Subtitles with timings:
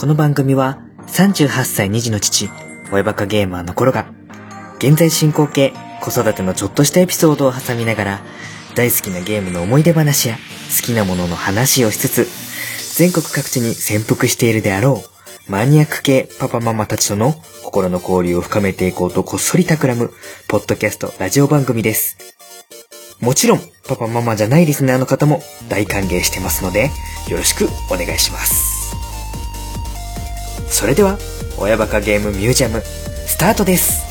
[0.00, 2.48] この番組は38歳2児の父、
[2.90, 4.10] 親バカゲーマーの頃が、
[4.78, 8.20] 現在進行形、子育てのちょっとしたエピソードを挟みながら、
[8.74, 10.38] 大好きなゲームの思い出話や
[10.74, 12.26] 好きなものの話をしつつ、
[12.96, 15.04] 全国各地に潜伏しているであろ
[15.46, 20.14] う、マニアック系パパママたちとの心の交流を深めていこうとこっそり企む、
[20.48, 22.16] ポッドキャストラジオ番組です。
[23.20, 26.90] もちろん、パパママじゃないリスナーの方も大歓迎してますので、
[27.28, 28.79] よろしくお願いします。
[30.70, 31.18] それでは、
[31.58, 34.08] 親バカゲームミュージアム、スタートです。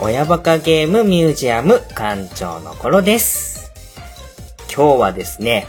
[0.00, 3.72] 親バカゲームミュージアム館長の頃です。
[4.72, 5.66] 今日はですね、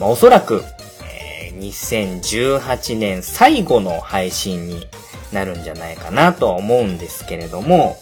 [0.00, 0.62] まあ、おそらく、
[1.04, 4.88] えー2018年最後の配信に
[5.32, 7.96] なるんじゃないかなとは思うんですけれども、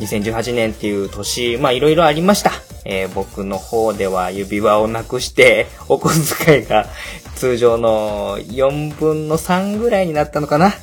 [0.00, 2.52] 2018年っていう年、まあいろいろありました。
[2.84, 6.10] えー僕の方では指輪をなくして、 お小
[6.44, 6.86] 遣いが
[7.34, 10.74] 通常の4分の3ぐらいになったのかな。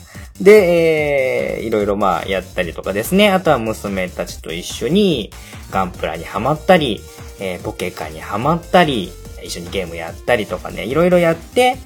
[0.41, 3.29] で、えーいろいろまあやったりとかですね。
[3.29, 5.31] あとは娘たちと一緒に
[5.71, 7.01] ガンプラにハマったり、
[7.39, 9.11] えーポケカにハマったり、
[9.43, 11.77] 一緒にゲームやったりとかね、いろいろやって、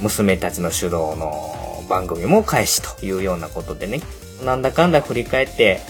[0.00, 1.57] 娘たちの主導の
[1.88, 4.00] 番組も開始というようなことでね、
[4.44, 5.80] なんだかんだ振り返って、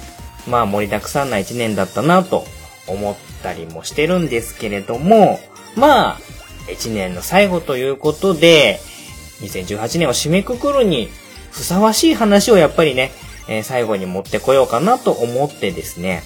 [0.49, 2.45] まあ盛りだくさんな一年だったなと
[2.87, 5.39] 思ったりもしてるんですけれども、
[5.77, 6.19] まあ、
[6.73, 8.81] 一年の最後ということで、
[9.41, 11.09] 2018年を締めくくるに
[11.51, 13.11] ふさわしい話をやっぱりね、
[13.49, 16.23] えー最後に持ってこようかなと思ってですね、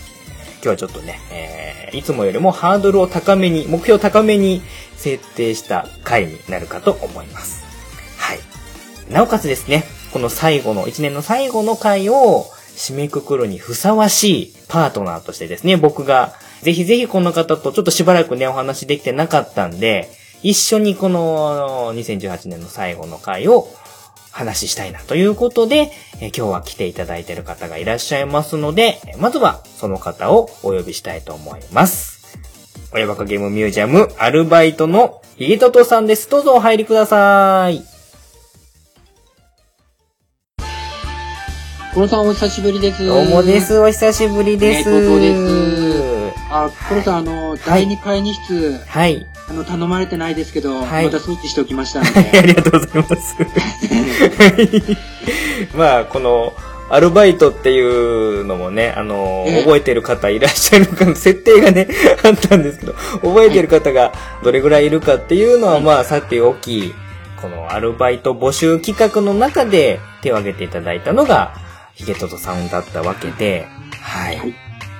[0.57, 4.63] 今日はちょっとね、えーいつもよりもハードルを高めに、目標を高めに
[4.97, 7.62] 設定した回になるかと思います。
[9.11, 12.47] なおかつですね、この最後の、一年の最後の回を
[12.77, 20.11] 締めくくるにふさわしいパートナーとしてですね、僕がぜひぜひこの方とちょっとしばらくね、お話できてなかったんで、
[20.43, 23.69] 一緒にこの2018年の最後の回を
[24.31, 32.39] 話したいなということで、え今日は来ていただいている方がいらっしゃいますので、まずはその方をお呼びしたいと思います。
[32.93, 36.29] 親バカゲームミュージアムアルバイトのヒゲトトさんです。
[36.29, 37.92] どうぞお入りください。
[41.95, 43.05] コロさんお久しぶりです。
[43.05, 43.61] どうもで。
[43.61, 43.79] す。
[43.79, 44.91] お久しぶりです。
[44.91, 49.27] ねトトですあ、コロさん、あの、第2会議室、はい。
[49.47, 52.49] あの、頼まれてないですけど、はいまた装置しておきましたのはい、あで。
[52.49, 53.37] りがとうございます。
[53.37, 54.97] はい
[55.77, 56.55] まあ、この、
[56.89, 61.89] アルバイトっていうのもね、あの、ええ覚えてる方いらっしゃるか、設定がね、
[62.25, 66.95] あったんですけど、覚えてる方がどれぐらいいるかっていうのは、はいまあ、さておき、
[67.43, 71.53] このアルバイト募集企画の中で手を挙げていただいたのが、
[71.95, 73.67] ヒゲトトさんだったわけで、
[74.01, 74.39] はい。
[74.39, 74.55] はい。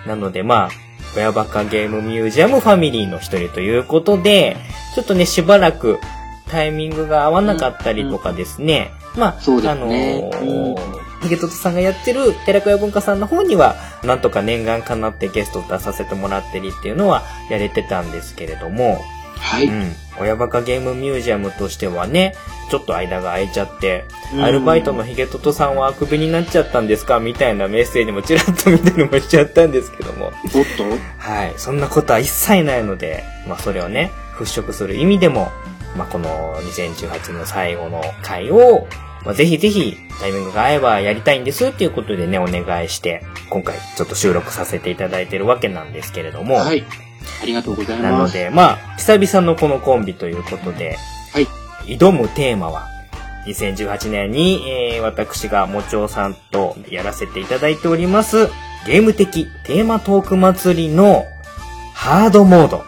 [0.07, 0.71] なので、まあ、
[1.15, 4.57] 親バカゲームミュージアムファミリーの一人ということで、
[4.95, 5.99] ちょっとね、しばらく
[6.49, 10.31] タイミングが合わなかったりとかですね、まあ、そうですね。
[10.33, 19.01] あのーうんヒゲトトさんがやってる寺子屋文化さんの方には、なんとか念願かなってゲストを出させてもらってりっていうのはやれてたんですけれども、
[19.43, 19.67] はい。
[19.67, 19.93] うん。
[20.21, 22.35] 親バカゲームミュージアムとしてはね、
[22.71, 24.05] ちょっと間が空いちゃって、
[24.35, 27.21] うんアルバイトのヒゲトトさんはあくびになっちゃったんですか？
[27.21, 30.27] みたいなメッセージもちらっと見たりもしちゃったんですけども。
[30.27, 30.33] おっ
[30.79, 30.85] と？
[31.19, 31.55] はい。
[31.59, 35.51] そんなことは一切ないので、まあそれをね、払拭する意味でも、
[35.97, 38.87] まあこの2018の最後の回を、
[39.25, 46.85] まあぜひぜひタイミングが合えばやりたいんですっていうことでね、お願いして、今回ちょっと収録させていただいてるわけなんですけれども、はい。
[47.43, 48.11] ありがとうございます。
[48.11, 50.97] なので、まあ、久々のこのコンビということで、
[51.33, 51.47] はい。
[51.87, 52.89] 挑むテーマは、
[53.47, 58.49] 2018年に、えー私がもちおさんとやらせていただいております、
[58.87, 61.25] ゲーム的テーマトーク祭りの
[61.95, 62.85] ハードモード。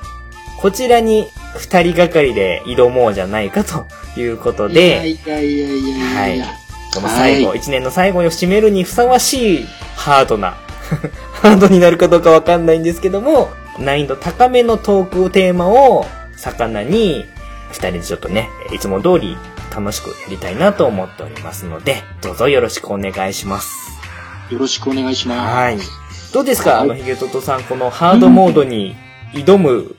[0.61, 1.27] こちらに
[1.57, 3.87] 二人がかりで挑もうじゃないかと
[4.19, 6.47] いうこといやで、いやいやいやいやいや。
[6.95, 9.67] この最後、は一年の最後を締めるにふさわしい
[9.97, 10.53] ハードな、
[11.35, 16.07] ハードになるかどうかわかんないんですけども、難易度高めのトークテーマを
[16.37, 17.25] 魚に、
[17.71, 19.37] 二人でちょっとね、いつも通り
[19.75, 23.99] 楽しくやりたいなと思っておりますので、どうぞよろしくお願いします。
[24.51, 25.55] よろしくお願いします。
[25.55, 25.79] はい。
[26.33, 28.95] どうですか、はいあの、ヒゲトトさん、このハードモードに
[29.33, 29.97] 挑む、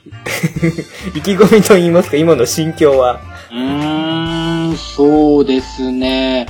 [1.16, 3.20] 意気込みと言いますか、今の心境は？
[3.52, 6.48] うーん、そうですね。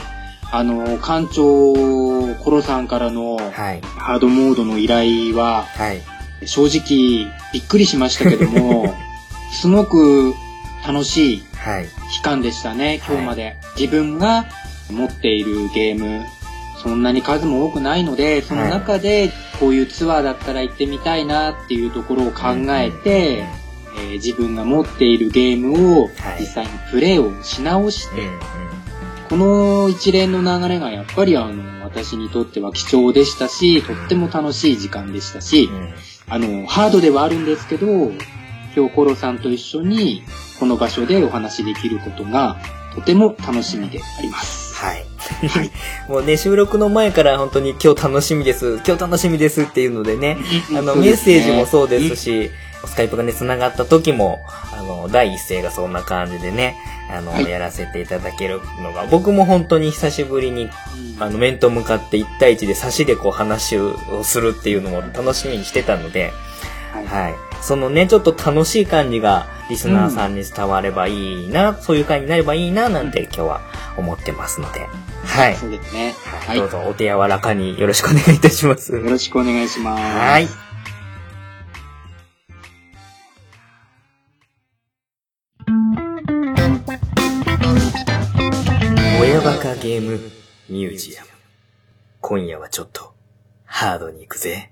[0.52, 1.74] あの、館長、
[2.44, 3.82] コロさんからのはい。
[3.98, 6.02] ハードモードの依頼は、はい。
[6.46, 8.96] 正直びっくりしましたけども、
[9.52, 10.34] すごく
[10.86, 11.88] 楽しいはい。
[12.12, 13.58] 期間でしたね、今日まで。
[13.78, 14.46] 自分が
[14.92, 16.26] 持っているゲーム、
[16.82, 23.66] そんなに数も多くないので、その中でこういうツアーだったら行ってみたいなっていうところを考えて、えー
[24.16, 26.12] 自分が持っているゲームをはい。
[26.42, 28.28] 実際にプレイをし直して、
[29.30, 35.94] この一連の流れがやっぱりあの、私にとっては貴重でしたし、とっても楽しい時間でしたし、うん
[36.28, 37.88] あの、ハードではあるんですけど、
[38.76, 40.24] 今日コロさんと一緒に
[40.60, 42.58] この場所でお話しできることが
[42.94, 44.76] とても楽しみであります。
[44.76, 45.06] はい。
[45.48, 45.72] はい。
[46.10, 50.38] もうね、収録の前から本当に今日楽しみです、今日楽しみですっていうのでね、
[50.72, 52.52] あの、メッセージもそうですし、
[52.88, 54.44] スカイプがね、繋がった時も、
[54.74, 56.76] あの、第一声がそんな感じでね、
[57.10, 60.72] あの、はいやらせていただけるのが、僕も本当に久しぶりに、うん
[61.24, 66.34] あの、面と向かって1対1で差しでこう話をするっていうのも楽しみにしてたので、
[66.94, 67.36] はいはい。
[67.62, 73.62] そのね、ちょっと楽しい感じがリスナーさんに伝わればいいな、そういう会になればいいな、なんて今日は
[73.98, 74.88] 思ってますので、
[75.26, 75.56] はい。
[75.56, 76.16] そうですね。
[76.26, 76.60] は、はいい。
[76.60, 78.94] どうぞお手柔らかによろしくお願いいたします。
[78.94, 80.02] よろしくお願いします。
[80.02, 80.65] はい。
[89.26, 90.20] 親バカゲーム
[90.70, 91.30] ミュージアム。
[92.22, 93.16] 今夜はちょっと
[93.66, 94.72] ハードに行くぜ。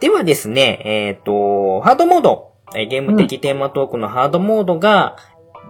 [0.00, 5.16] ではですね、えっ、と、ハードモード、ゲーム的テーマトークのハードモードが、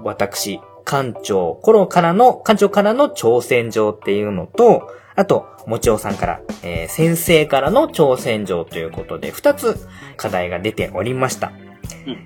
[0.02, 11.52] 私、館長、頃からの、館長からの挑戦状っていうのと、あと、もちおさんから、えー先生からの挑戦状ということで、二つ課題が出ておりました。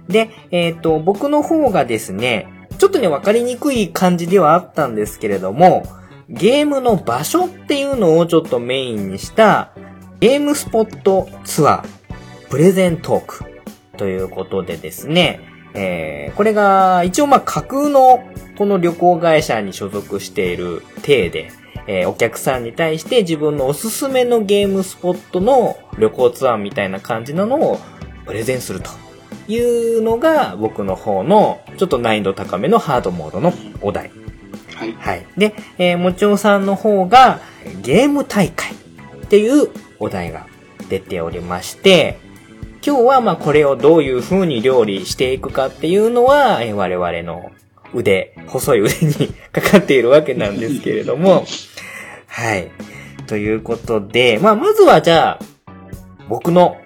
[0.08, 2.48] で、えっ、と、僕の方がですね、
[2.78, 5.84] ちょっとね、わかりにくい感じではあったんですけれども、
[6.28, 9.72] ゲームの場所っていうのをちょっとメインにした、
[10.20, 13.44] ゲームスポットツアー、プレゼントーク
[13.96, 15.40] ということでですね、
[15.74, 18.24] えー、これが一応まあ架空の
[18.56, 21.50] この旅行会社に所属している体で、
[21.86, 27.78] えーお客さんに対して自分のおすすめのゲームスポットの旅行ツアーみたいな感じなのを
[28.26, 28.90] プレゼンすると。
[29.48, 34.10] いうのが僕の方のちょっと難易度高めのハードモードのお題。
[34.74, 34.92] はい。
[34.94, 35.26] はい。
[35.36, 37.40] で、えーもちおさんの方が、
[37.82, 40.46] ゲーム大会っていうお題が
[40.88, 42.18] 出ておりまして、
[42.84, 47.50] 今日はまあこれをどういう風に料理していくかっていうのは、えー我々の
[47.92, 51.44] 腕、細い腕にかかっているわけなんですけれども、
[52.28, 52.70] はい。
[53.26, 55.44] ということで、まあまずはじゃあ、
[56.28, 56.76] 僕の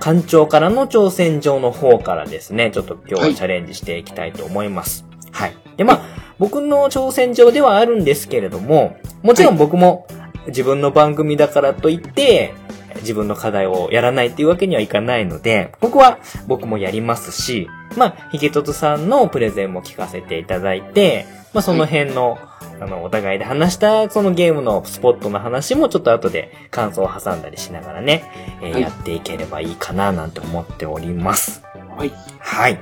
[0.00, 5.04] 館長からの挑戦状の方からですね、ちょっと今日はチャレンジしていきたいと思います。
[5.32, 5.56] はい。
[5.76, 6.00] で、まあ、
[6.38, 10.06] 僕の挑戦状ではあるんですけれども、もちろん僕も
[10.46, 12.54] 自分の番組だからといって、
[13.00, 21.26] 自分の課題をやらないっていうわけにはいかないので、ここは僕もやりますし、まあ、ヒゲトトさんのプレゼンも聞かせていただいて、
[21.58, 22.38] まあ、その辺の、
[22.80, 28.22] あの、お互いで話した、そのゲームのスポットの話もちょっと後で感想を挟んだりしながらね、
[28.62, 31.64] えーはいやっていければいいかななんて思っております。
[31.96, 32.12] はい。
[32.38, 32.78] はい。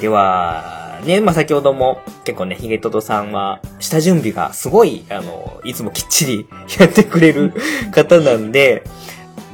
[0.00, 6.46] では、ね、まあ、先ほども結構ね、ヒゲトトさんは、下準備がすごい、あの、いつもきっちり
[6.80, 7.52] やってくれる
[7.92, 8.82] 方なんで、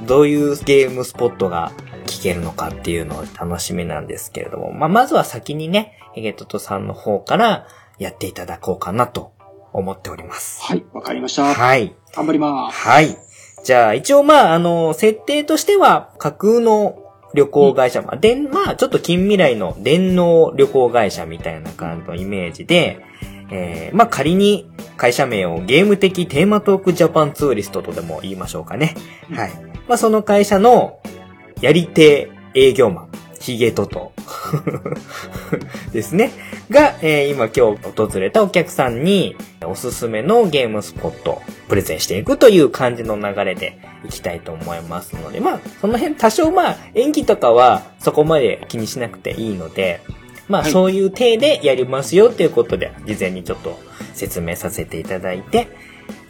[0.06, 1.72] どういうゲームスポットが
[2.06, 7.66] 聞けるのかっていうのを楽しみなんですけれども、まあ、まずは先にね、ヒゲトトさんの方から
[7.98, 9.32] やっていただこうかなと
[9.72, 10.62] 思っております。
[10.62, 10.84] はい。
[10.92, 11.54] わかりました。
[11.54, 11.94] はい。
[12.14, 12.78] 頑張ります。
[12.78, 13.16] はい。
[13.64, 17.02] じゃあ、一応まあ、あの、設定としては、架空の
[17.34, 23.00] 旅行会社、まあ、でん、まあ、ちょっと近未来の電脳旅行会社みたいな感じのイメージで、
[23.50, 28.94] えー、まあ、仮に会社名をゲーム的テーマトークジャパンツーリストとでも言いましょうかね。
[29.32, 29.52] はい。
[29.88, 31.00] まあ、その会社の
[31.60, 33.10] やり手営業マン、
[33.46, 34.12] ヒゲトト
[35.92, 36.32] ですね。
[36.68, 50.00] が、えー今今日訪れたお客さんにおすすめのゲームスポットをプレゼンしていくという感じの流れでいきたいと思いますので、まあ、その辺多少まあ演技とかはそこまで気にしなくていいので、
[50.48, 53.78] まあはいそういう体でやりますよっていうことで、事前にちょっと
[54.12, 55.68] 説明させていただいて、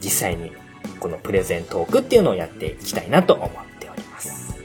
[0.01, 0.51] 実際に
[0.99, 4.55] このプレゼントークっていうのをやっていきたいなと思っております。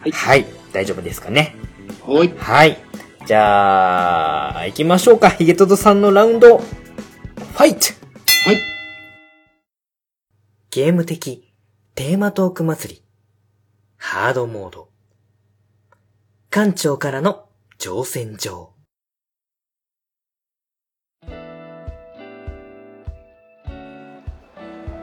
[0.00, 0.44] はいはい。
[0.74, 1.56] 大丈夫ですかね。
[2.06, 2.32] はい。
[2.36, 2.78] はい。
[3.26, 5.30] じゃあ、行きましょうか。
[5.30, 7.80] ヒゲトトさんのラウンド、ファイト
[8.46, 8.58] はい。
[10.70, 11.52] ゲーム的
[11.96, 13.02] テーマトーク祭り。
[13.96, 14.88] ハードモード。
[16.50, 17.48] 館長からの
[17.80, 18.74] 挑戦状。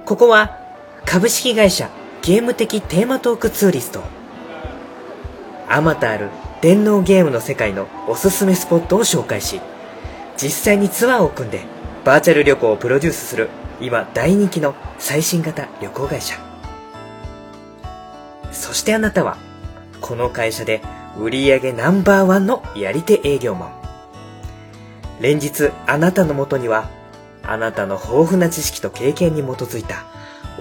[0.05, 0.57] ここは
[1.05, 1.89] 株式会社
[2.21, 4.01] ゲーム的テーマトークツーリスト。
[5.67, 6.29] あまたある
[6.63, 9.59] 電脳ゲームの世界のおすすめスポットを紹介し、
[10.37, 11.65] 実際にツアーを組んで
[12.05, 13.49] バーチャル旅行をプロデュースする
[13.81, 16.37] 今大人気の最新型旅行会社。
[18.53, 19.35] そしてあなたは
[19.99, 20.81] この会社で
[21.19, 23.73] 売上ナンバーワンのやり手営業マン。
[25.19, 26.89] 連日あなたのもとには
[27.43, 30.05] あなたの豊富な知識と経験に基づいた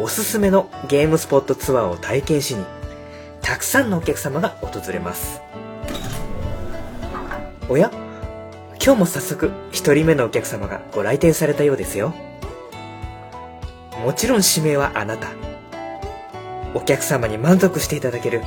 [0.01, 2.65] おすすめのゲームスポットツアーを体験しに
[3.41, 5.41] たくさんのお客様が訪れます。
[7.73, 7.91] おや？
[8.85, 12.13] 今日も早速一人目のお客様がご来店されたようですよ。
[14.05, 15.29] もちろん指名はあなた。
[16.75, 18.43] お客様に満足していただける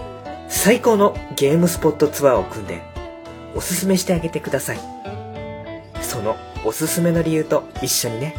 [0.47, 2.83] 最高のゲームスポットツアーを組んで
[3.55, 4.79] おすすめしてあげてください。
[6.03, 8.35] そのおすすめの理由と一緒にね。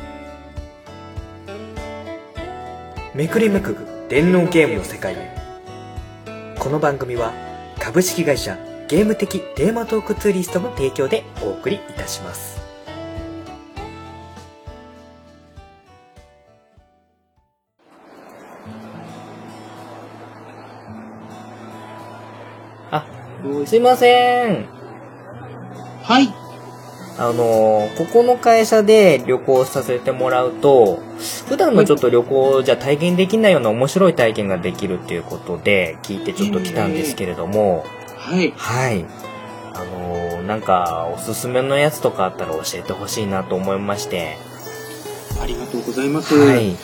[3.12, 3.78] めくりめくる
[4.08, 6.54] 電脳ゲームの世界へ。
[6.60, 7.32] この番組は
[7.80, 8.56] 株式会社
[8.88, 12.60] ゲーム的テーマトークツーリストの提供でお送りいたします。
[22.92, 23.04] あ、
[23.66, 24.66] すいません。
[26.04, 26.28] はい。
[27.18, 31.00] あのーここの会社で旅行させてもらうと、
[31.48, 37.84] 普段のちょっと旅行じゃ体験できないような面白い体験ができるっていうことで聞いてちょっと来たんですけれども、
[38.26, 38.52] はい。
[38.56, 39.04] はい。
[39.74, 44.36] あのーなんかおすすめのやつとかあったら教えてほしいなと思いまして。
[45.40, 46.34] ありがとうございます。
[46.36, 46.66] はい。
[46.66, 46.76] えっ、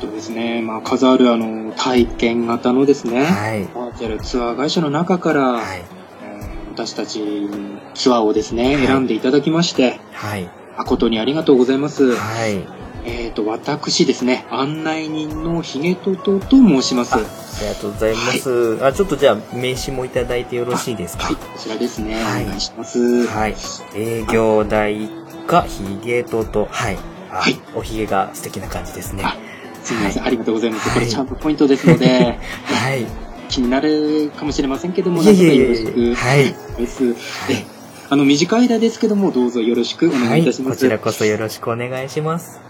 [0.00, 3.64] とですね、まあ、数あるあの、体験型のですね、はい。
[3.74, 5.82] バーチャルツアー会社の中から、はい。
[6.22, 7.48] えー私たち
[7.94, 10.48] ツアーをですね、はい選んでいただきまして、はい。
[10.76, 12.14] 誠にありがとうございます。
[12.14, 12.62] はい。
[13.08, 17.14] えっ、と、私ですね、案内人のヒゲトトと申します。
[17.14, 17.20] ああ
[17.62, 18.84] りがとうございます。
[18.84, 21.24] あ、ちょっとじゃあ名刺もいただいてよろしいですか？
[21.24, 23.26] はい、こちらですね、はいお願いします。
[23.26, 23.54] はい。
[23.96, 25.10] 営業代一
[25.46, 26.98] 課ヒゲとと、はい。
[27.30, 29.22] あはいおひげが素敵な感じですね。
[29.24, 29.36] あ
[29.82, 30.88] すみません、はいありがとうございます。
[30.90, 33.06] はいこれちゃんとポイントですので、 はい。
[33.48, 36.14] 気になるかもしれませんけども、いえいえいえよろしく。
[36.14, 37.04] はいです。
[37.06, 37.14] はい
[37.50, 37.66] え
[38.10, 40.76] あの、短い間ですけども、どうぞよろしくお願いいたします。
[40.78, 42.67] こちらこそよろしくお願いします。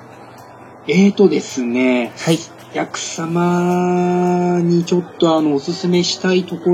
[0.91, 2.39] えーとですね、はい。
[2.71, 6.71] お客様にちょっとあの、おすすめしたいとこ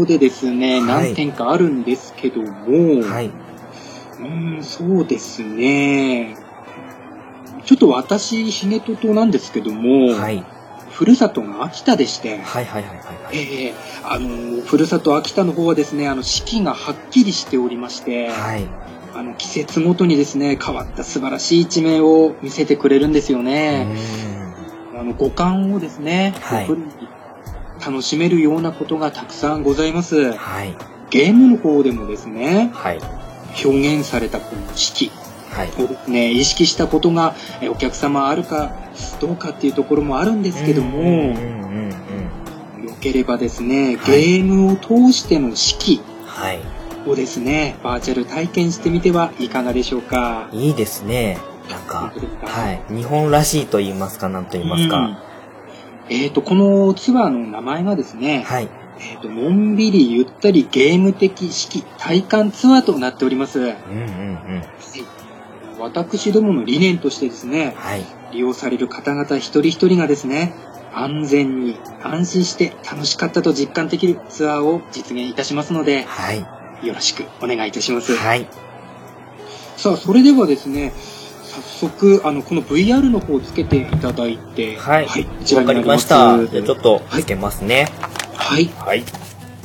[0.00, 3.26] ろでですね、はい何点かあるんですけども、はい。
[3.26, 6.36] うーん、そうですね。
[7.66, 10.42] ちょっと私、ヒゲトトなんですけども、はい。
[10.88, 13.36] ふるさとが秋田でして、はいはいはいはいはい。
[13.36, 18.66] ええあの、ふるさと秋田の方はですね、あの、四季がはっきりしておりまして、はい。
[19.14, 23.86] あの、季節ごとにですね、変わった素晴らしい一面を見せてくれるんですようね。
[24.98, 26.68] あの、五感をですね、はい
[27.84, 30.32] 楽しめるようなことがたくさんございます。
[30.34, 30.76] はい。
[31.10, 33.00] ゲームの方でもですね、はい。
[33.64, 35.10] 表現されたこの四季
[35.50, 35.82] はい。
[35.82, 38.72] をですね、意識したことがえお客様あるか
[39.20, 41.34] どうかっていうところもあるんですけども。
[42.84, 46.60] よければですね、ゲはいームを通しての四季はい。
[47.06, 50.48] をですね、バーチャル体験してみてはいかがでしょうか？
[50.52, 51.38] いいですね。
[51.70, 52.82] なん本かはい。
[52.94, 55.22] 日本らしいと言いますか、なんと言いますうんか。
[56.08, 58.68] えっ、と、このツアーの名前がですね、はい。
[58.98, 63.58] えっ、と、のんびりゆったりゲーム的式体感ツアーとなっております。
[63.60, 64.62] うんうんうん。
[65.78, 68.04] 私どもの理念としてですね、はい。
[68.32, 70.54] 利用される方々一人一人がですね、
[70.94, 76.46] 安全に安心して楽しかったと実感できるツアーを実現いたしますので、はい。
[76.82, 78.16] よろしくお願いいたします。
[78.16, 78.46] はい。
[79.76, 80.92] さあ、それではですね、
[81.44, 85.06] 早速、あの、この VR の方をつけていただいて、はい。
[85.06, 85.10] こ
[85.44, 86.10] ちらわかりになります。
[86.12, 86.46] ました。
[86.46, 87.88] じゃあちょっとつけますね。
[88.34, 89.04] はい、はい。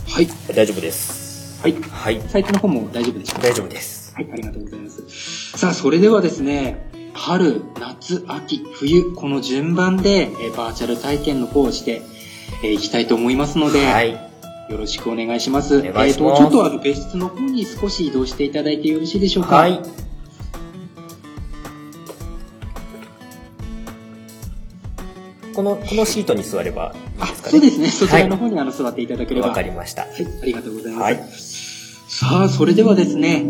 [0.10, 1.62] はい、大丈夫です。
[1.62, 1.76] はい。
[1.92, 2.22] はい。
[2.28, 3.48] サイトの方も大丈夫でしょうか？
[3.48, 4.14] 大丈夫です。
[4.16, 5.58] はい、ありがとうございます。
[5.58, 12.02] さあ、それではですね、春、夏、秋、冬、この順番で、えーバーチャル体験の方をして
[12.64, 14.27] えーいきたいと思いますので、はい。
[14.70, 15.78] よろしくお願いします。
[15.78, 19.56] えーと、ちょっとあの、別室の方に少し移動していただいてよろしいでしょうか？
[19.56, 19.80] はい。
[25.56, 27.52] この、このシートに座ればいいあですかね？
[27.52, 27.88] そうですね。
[27.90, 29.48] そちらの方にあの座っていただければ。
[29.48, 30.02] わかりました。
[30.04, 31.04] はい、ありがとうございます。
[31.04, 31.18] はい
[32.10, 33.44] さあ、それではですね、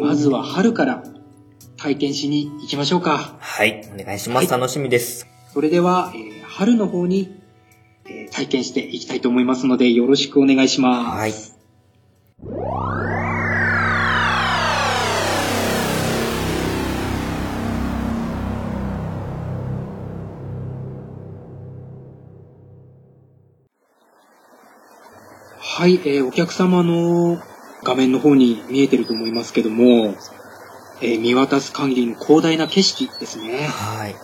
[0.00, 1.04] まずは春から
[1.76, 3.36] 体験しに行きましょうか。
[3.38, 3.88] はい。
[3.92, 4.50] お願いします。
[4.50, 5.26] はい楽しみです。
[5.52, 7.42] それでは、えー春の方に、
[8.06, 11.18] えー体験していきたいと思いますので、よろしくお願いします。
[11.18, 11.54] はい。
[25.76, 27.38] はい、えーお客様の
[27.82, 30.14] 画面の方に見えてると思いますけども、
[31.02, 33.66] えー見渡す限りの広大な景色ですね。
[33.66, 34.14] はい。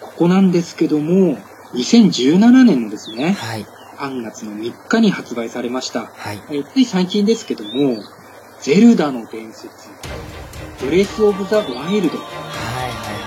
[0.00, 1.38] ここなんですけども、
[1.74, 3.66] 2017年のですね、はい。
[3.98, 6.06] 3月の3日に発売されました。
[6.06, 6.40] はい。
[6.50, 8.02] えーつい最近ですけども、
[8.60, 9.68] ゼルダの伝説、
[10.80, 12.30] ブレスオブザ・ワイルド、はい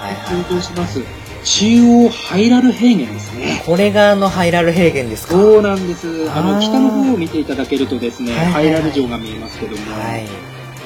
[0.03, 1.01] はいはい登場します。
[1.43, 1.65] 中
[2.05, 3.63] 央ハイラル平原ですね。
[3.65, 5.33] これがあのハイラル平原ですか？
[5.33, 6.29] そうなんです。
[6.31, 10.25] あの、北の方を見ていただけるとですね、ハイラル城が見えますけども、はい。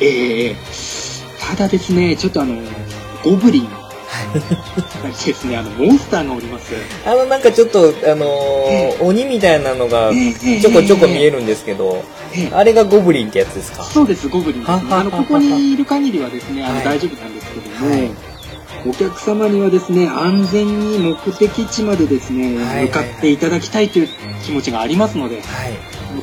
[0.01, 0.55] ええええ
[1.47, 2.55] ただですね、ちょっとあの、
[3.23, 3.67] ゴブリン、
[4.39, 6.73] ですね、あの、モンスターがおります。
[7.05, 8.27] あのなんかちょっと、あのー
[8.69, 12.53] え鬼みたいなのがええちょこちょこ見えるんですけど、ええ。
[12.53, 13.83] あれがゴブリンってやつですか？
[13.83, 14.61] そうです、ゴブリン。
[14.61, 14.73] ですね。
[14.73, 18.11] はははあの、ここにいる限りはですね、あの、はい大丈夫なんですけども、はい。
[18.87, 22.65] お客様にはですね、安全に目的地までですね、はい。
[22.65, 24.09] はい向かっていただきたいという
[24.43, 25.41] 気持ちがありますので、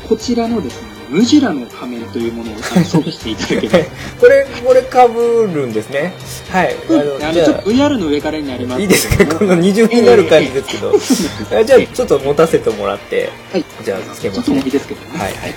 [0.08, 3.78] こちらのですね、ムジュラの仮面というものを装備していただければ。
[4.18, 6.14] これ、これ被るんですね。
[6.50, 6.74] はい。
[6.88, 9.26] あの、じゃあのちょっと VR の上からになりまあ、すいいですか？
[9.36, 10.92] この二重になる感じですけど。
[11.60, 13.64] あじゃあ、ちょっと持たせてもらって、はい。
[13.84, 14.70] じゃあ、つけちょっと重いますね。
[14.72, 15.18] ですけどね。
[15.18, 15.54] はい、はい、はい。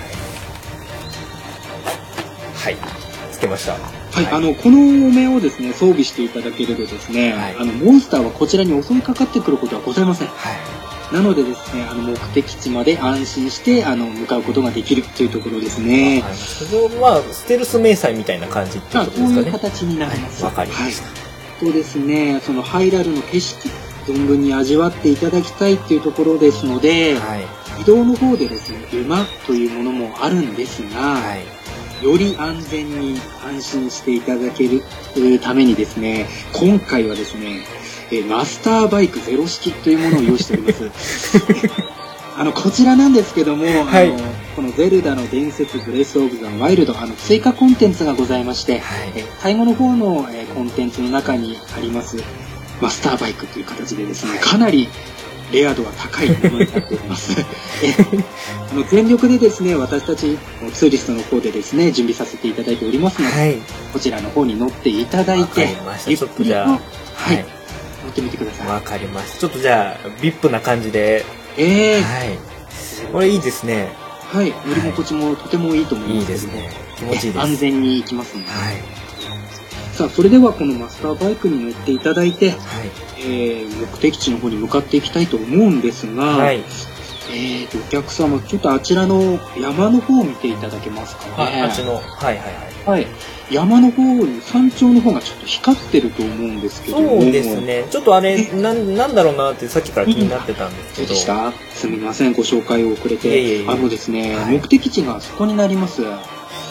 [2.56, 2.78] はい。
[3.32, 3.74] つけました。
[3.74, 10.28] はい、あの、このお面をですね、装備していただけるとですね、はいあの、モンスターはこちらに襲いかかってくることはございません。
[10.28, 10.85] はい。
[11.12, 16.22] なのでですね、あの、目的地まで安心して、あの、向かうことができるというところですね。
[16.22, 16.36] はい。
[16.36, 19.52] それをまあ、ステルス迷彩みたいな感じってまあ、ことですかね。
[19.52, 20.44] 形になります。
[20.44, 21.12] はいわかりましたは
[21.62, 21.66] い。
[21.66, 23.70] とですね、そのハイラルの景色、
[24.08, 27.82] 存分に味わっていただきたいっていうところですので、はい。
[27.82, 32.06] 移動の方でですね、馬というものもあるんですが、はい。
[32.06, 34.84] より安全に安心していただける
[35.16, 37.64] えーためにですね、今回はですね、
[38.12, 40.92] えーマスターバイクゼロ式というものを用意しております。
[42.38, 44.20] あの、こちらなんですけども、はいあの、
[44.58, 52.18] このゼルダの伝説ブレスオブザワイルド、あの、追加コンテンツがございまして、はいえー最後の方の、えーコンテンツの中にあります、
[52.82, 54.90] マスターバイクという形でですね、かなり
[55.52, 57.36] レア度は高いものになっております。
[57.84, 58.24] えー
[58.72, 60.38] あの全力でですね、私たち
[60.74, 63.58] ツーリストの方でですね、準備させていただいておりますので、はい。
[63.94, 65.76] こちらの方に乗っていただいてちょっ
[66.06, 67.55] くりと、とじゃあはい、はい。
[68.06, 69.40] 乗ってみてくださわかりました。
[69.40, 71.26] ちょっとじゃあ、ビップな感じで。
[71.58, 71.62] い。
[71.62, 72.38] ええはい。
[73.12, 73.90] これいいですね。
[74.32, 76.86] はい、乗り心地もとてもいいと思いいますけどもいですね。
[76.98, 77.42] 気持ちいいです。
[77.42, 78.50] 安全に行きますので。
[78.50, 78.96] はい。
[79.94, 82.60] さあ、それではこのマスターバイクに乗っていただいて、はい。
[83.20, 86.64] えー、目的地の方に向かっていきたいと思うんですが、はい。
[87.32, 91.62] えーと、お客様、ちょっとあちらの山の方を見ていただけますかね。
[91.62, 91.96] あ、あっちの。
[91.96, 92.38] はいはい
[92.86, 93.00] はい。
[93.00, 93.08] はい。
[93.52, 97.22] 山の方に、山頂の方がちょっと光ってると思うんですけども。
[97.22, 97.62] そうです。
[97.62, 97.86] ね。
[97.90, 101.08] ちょっとあれ、なん、なんだろうなってさっきから気になってたんですけど。
[101.10, 103.64] そうでしたすみません、ご紹介を遅れて。
[103.68, 106.04] あのですね、はい目的地がそこになります。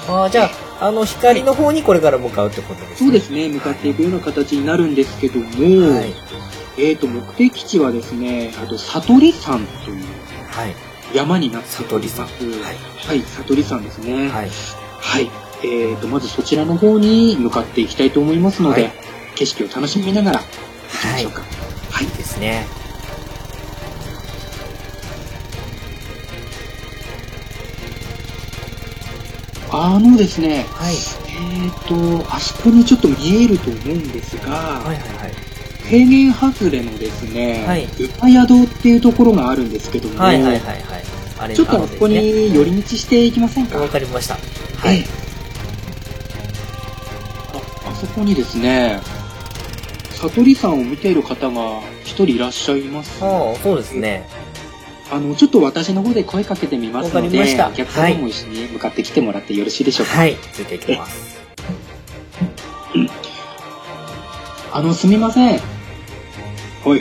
[0.08, 2.96] あじゃあ、あの、光の方にこれから向かうってことですね。
[2.96, 5.46] そうですね、向かっていくような形になるんですけども、
[5.94, 6.12] はい。
[6.76, 10.02] えーと、目的地はですね、あと、悟り山という
[10.50, 10.74] はい。
[11.14, 12.34] 山になってお悟りります。
[12.44, 12.64] 山。
[12.64, 12.76] はい。
[13.06, 14.28] はい、悟り山ですね。
[14.28, 14.50] はい。
[15.00, 15.43] はい。
[15.64, 18.92] えーと、まずそちらの方に向かっていきたいと思いますので、はい
[19.34, 21.42] 景色を楽しみながら行きましょうか。
[21.90, 22.06] はい。
[22.06, 22.66] ですね。
[29.70, 30.94] あのですね、はい。
[30.94, 35.32] えーと、あそこにちょっと見えると思うんですが、はいはいはい。
[35.88, 37.88] 平原外れのですね、はい
[38.20, 40.82] 馬宿っていうところがあるんですけども、はいはいはい
[41.40, 41.54] はい。
[41.56, 44.34] ちょっとあそこに寄り道していきませんか、わかりました。
[44.34, 45.23] はええい。
[48.06, 49.00] そこにですね、
[50.12, 53.24] 悟り山を見ている方が一人いらっしゃいます。
[53.24, 54.28] ああ、そうですね。
[55.10, 60.18] あの、ちょっと私の方で声かけてみますので、お客様も一緒に向かってきてもらってよろしいでしょうか。
[60.18, 60.36] はい。
[60.52, 61.42] ついていきます。
[64.72, 65.48] あの、すみません。
[65.50, 67.00] はいはい。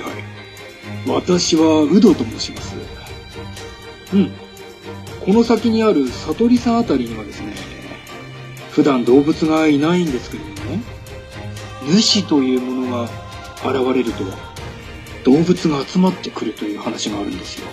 [1.07, 2.75] 私は、ウドと申します。
[4.13, 4.31] うん。
[5.25, 7.53] この先にある悟りさんあたりにはですね、
[8.71, 10.52] 普段動物がいないんですけど
[11.88, 13.10] 主というものが
[13.63, 14.24] 現れると、
[15.24, 17.67] 動物が集まってくるという話があるんですよ。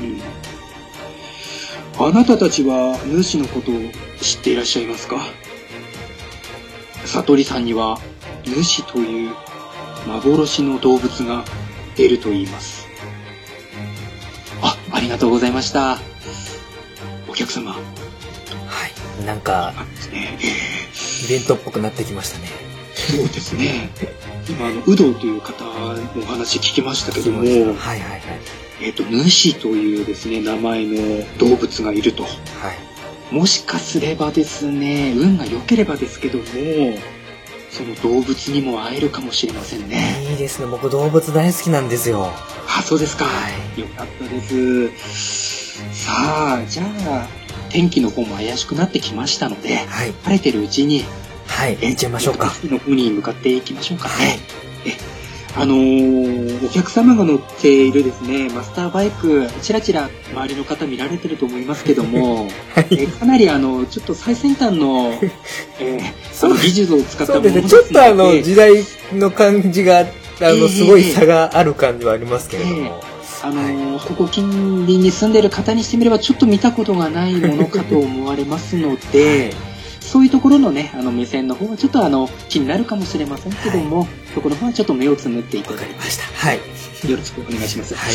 [0.00, 0.20] うん。
[2.06, 3.74] あなたたちは主のことを
[4.20, 5.18] 知っていらっしゃいますか？
[7.04, 7.98] 悟りさんには
[8.44, 9.34] 主という
[10.06, 11.44] 幻の動物が
[11.96, 12.88] 出ると言います。
[14.62, 15.98] あ、ありがとうございました。
[17.28, 17.72] お客様。
[17.72, 17.78] は
[19.22, 19.24] い。
[19.24, 19.74] なんか、
[20.12, 20.38] ね、
[21.24, 22.48] イベントっぽくなってきましたね。
[22.94, 23.90] そうですね。
[24.48, 28.22] 今、あの、有働という方のお話聞きましたけども、はいはいはい。
[28.82, 32.24] えっ、と、主というですね、名前の動物がいると。
[32.24, 32.28] は
[33.30, 33.34] い。
[33.34, 36.44] もしかすればですね、運が良ければですけども、
[37.70, 40.26] その動物にも会えるかもしれませんね。
[40.30, 40.66] いいですね。
[40.66, 42.32] 僕動物大好きなんですよ。
[42.66, 43.24] あ、そうですか。
[43.24, 43.30] は
[43.76, 44.88] いよかったです。
[45.92, 47.39] さあ、じゃあ、
[47.70, 50.12] 天気の方も怪しくなってきましたので、はい。
[50.24, 51.04] 晴れてるうちに、
[51.46, 51.76] はい。
[51.80, 52.52] 行っちゃいましょうか。
[52.64, 54.14] の方に向かっていきましょうかね。
[54.14, 54.38] はい。
[55.56, 65.18] あのーお客様が乗っているですね、マスターバイク、ちらちら周りの方見られてると思いますけども、 はいえかなりあの、ちょっと最先端の、
[65.80, 66.02] えー
[66.32, 67.68] その技術を使ったものですね。
[67.68, 68.72] ちょっとあの、時代
[69.12, 70.04] の感じが、あ
[70.40, 73.09] の、すごい差がある感じはありますけれども。
[73.42, 79.52] あのーここ近隣に住んでる方にしてみればちょっと見たことがないものかと思われますので、
[80.00, 86.24] そういうところのね、あの目線の方はちょっとあの気になるかもしれませんけども、そこの方はちょっと目をつむっていただいわかりました。
[86.24, 86.60] はい。
[87.00, 87.94] てよろしくお願いします。
[87.94, 88.14] はい。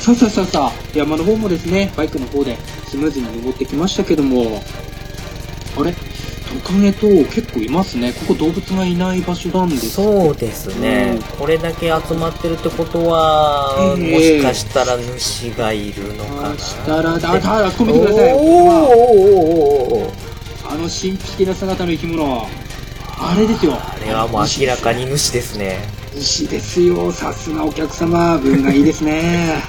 [0.00, 4.62] さあさあさあさあ、山の方もですね、バイクの方でスムーズに登ってきましたけども、
[5.78, 5.94] あれ？
[6.46, 8.12] トカゲと結構いますね。
[8.12, 11.18] ここ動物がいない場所なんですそうですね。
[11.38, 16.58] これだけ集まってるってことは、ええもしかしたら主がいるのかな。
[16.58, 18.32] したら、あ、あ、あそこ見てください。
[18.32, 22.48] おーおーおーおーおーあの神秘的な姿の生き物。
[23.18, 23.74] あれですよ。
[23.74, 25.88] あれはもう明らかに主ですね。
[26.14, 27.12] 牛ですよ。
[27.12, 28.36] さすがお客様。
[28.36, 29.62] 運がいいですね。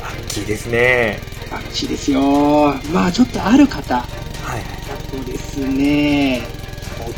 [0.00, 1.20] ラッキーですね。
[1.50, 2.74] あっちですよ。
[2.92, 3.96] まあちょっとある方。
[3.96, 4.62] はいはい。
[5.10, 6.42] そうですね。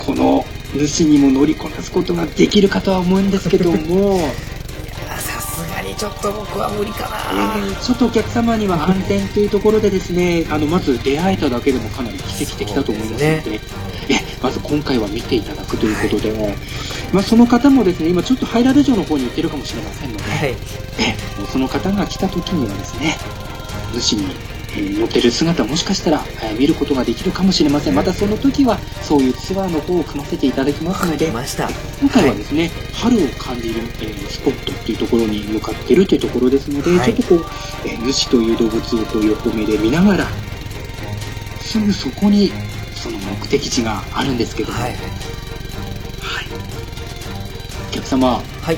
[0.05, 4.19] この主にも乗りこなすことができるかとは思うんですけども、
[5.11, 7.55] あさすがにちょっと僕は無理かえな。
[7.55, 13.61] ーちょっとお客様には安全というところでですね、あの、まず出会えただけでもかなり奇跡的だと思いますので、そうで
[14.09, 16.57] え、まず今回は見ていただくということで、
[17.13, 20.55] まあその方もですね、今ちょっとハイラル城の方に行ってるかもしれませんので、はい。
[20.99, 21.15] え
[21.53, 23.19] その方が来た時にはですね、
[23.95, 27.95] 主に、えー乗ってる姿もしかしたら、えー見ることができるかもしれません。
[27.95, 31.69] またその時は、そういうツアーの方を組ませていただきますので出、ました。
[32.01, 40.27] 今回はですね、春を感じる、えースポットっていうところに向かってるというところですので、はいちょっとこう、えー主という動物をこう横目で見ながら、
[41.61, 42.53] すぐそこに
[42.95, 44.93] その目的地があるんですけども、はい。
[44.93, 44.99] はい
[47.91, 48.77] お客様、はい。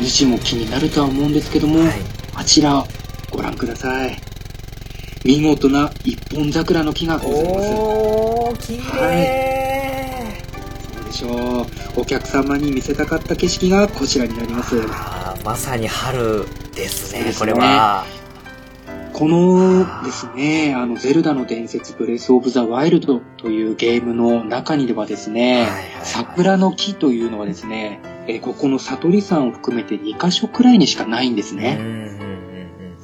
[0.00, 1.92] 主も気になるとは思うんですけども、はい。
[2.34, 2.84] あちら
[3.30, 4.31] ご覧ください。
[5.24, 7.74] 見事な一本桜の木がございます。
[7.74, 10.42] おー、綺麗
[10.92, 11.66] そうでしょう。
[12.00, 14.74] お客様に見せたかった景色がこちらになります。
[15.44, 18.04] まさに春ですね、ねこれは。
[19.12, 31.78] このですね、あの、ゼルダの伝説ブレスオブザワイルドというゲームの中にではですね、はいはいはい桜の木というのはですね、えーここの悟り山を含めて2箇所くらいにしかないんですね。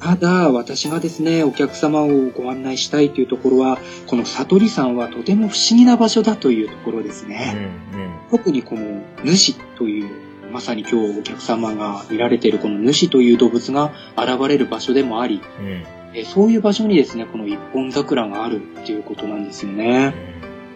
[0.01, 7.83] うんうんうんうんただ、私がですね、お客様をご案内したいというところは、この悟り山はとても不思議な場所だというところですね。
[7.93, 10.09] うんうん特にこの主という、
[10.51, 15.83] まさに今日お客様が見られているこの主という動物が現れる場所でもあり、うん
[16.13, 20.13] えそういう場所にですね、この一本桜があるっていうことなんですよね。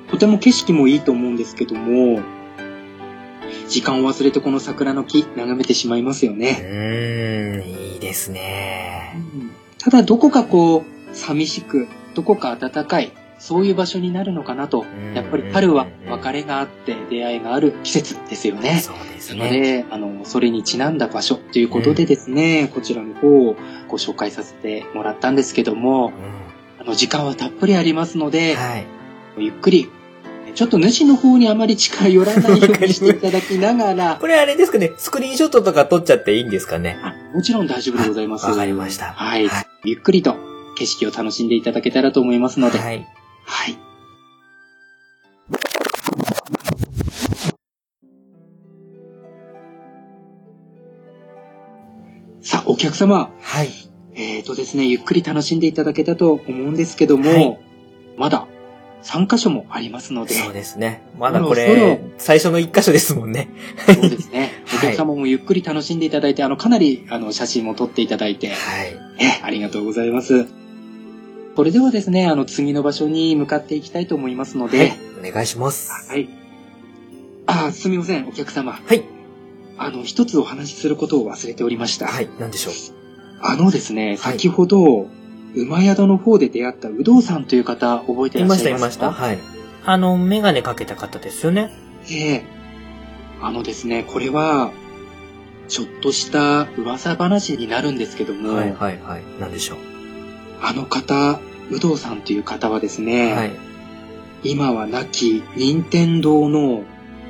[0.10, 2.22] とても景色もいいと思うんですけども、
[3.68, 6.58] 時間を忘れてこの桜の木眺めてしまいますようね。
[6.62, 9.03] ーん、いいですね。
[9.80, 14.86] ただどこかこう、寂しく、どこか暖かい、そういう場所になるのかなと。
[15.14, 18.80] やっぱり春は別れがあって出会いがある季節ですよね。
[18.80, 19.62] そうですなのね。
[19.62, 23.56] で、あの、それにちなんだ場所ということでですね、こちらの方を
[23.88, 26.44] ご紹介させてもらったんですけども、うん
[26.84, 28.86] あの、時間はたっぷりありますので、はい。
[29.38, 29.90] ゆっくり、
[30.56, 36.98] ちょっと主の方にあまり近寄らないようにしていただきながら、 これあれですかね、スクリーンショットとか撮っちゃっていいんですかね。
[37.02, 38.46] あもちろん大丈夫でございます。
[38.46, 39.48] わかりましたはい。
[39.48, 40.38] はいゆっくりと
[40.78, 43.06] 景色を楽しんでいただけたらと思いますので、はい。
[43.46, 43.78] はい。
[52.42, 53.70] さあ、お客様、はい。
[54.16, 57.60] えーとですね、ゆっくり楽しんでいただけたと思うんですけども、はい
[58.16, 58.48] まだ
[59.04, 61.04] 3箇所もありますので、そうですね。
[61.18, 63.50] まだこれ、最初の一箇所ですもんね。
[63.86, 64.64] そうですね。
[64.66, 68.56] は いお客様もゆっくり楽しんでいただいて、あの、かなり、あの、写真も撮っていただいて、はい。
[69.20, 70.46] え、ありがとうございます。
[71.56, 74.98] それではですね、あの、次の場所に向かっていきたいと思いますので、はい。
[75.30, 75.92] お願いします。
[76.10, 76.30] はい。
[77.46, 78.72] あ、すみません、お客様。
[78.72, 79.04] はい。
[79.78, 82.08] あの、一つお話しすることを忘れておりました。
[82.08, 82.30] はい。
[82.40, 82.74] なんでしょう。
[83.42, 85.08] あのですね、はい先ほど、
[85.56, 89.12] 馬宿の方で出会った有働さんという方、覚えていました、らっしゃいまいますした。
[89.12, 89.40] はい。
[89.86, 91.72] あの、メガネかけた方ですよね？
[92.10, 92.44] ええ
[93.42, 94.72] あのですね、これは、
[95.68, 99.24] ちょっとした噂話になるんですけども、はい、はい、はい。
[99.40, 99.78] なんでしょう？
[100.62, 101.40] あの方、
[101.70, 103.52] 有働さんという方はですね、はい。
[104.44, 106.84] 今は亡き任天堂の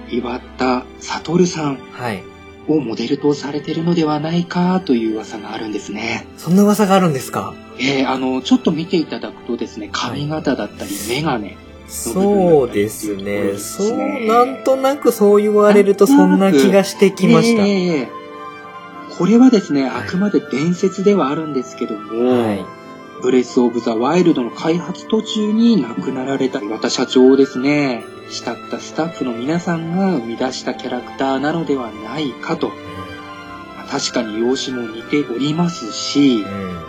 [0.10, 2.24] 岩田悟さんはい。
[2.68, 6.26] をモデルとされているのではないかという噂があるんですね。
[6.38, 7.54] そんな噂があるんですか？
[7.80, 11.58] えー、あの、ちょっと見ていただくとですね、髪型だったり、メガネ。
[11.88, 13.58] そうですね。
[13.58, 17.66] すねう、なんとなくそう言われるとそんな気がしてきました。
[17.66, 18.24] えー
[19.16, 22.66] これはですね、あくまで伝説ではあるんですけども、はい。
[23.24, 32.74] ブレス・オブ・ザ・ワイルドの開発途中に亡くなられた岩田社長をですね、慕ったスタッフの皆さんが生み出したキャラクターなのではないかと。
[33.90, 36.82] 確かに容姿も似ておりますしう、ん。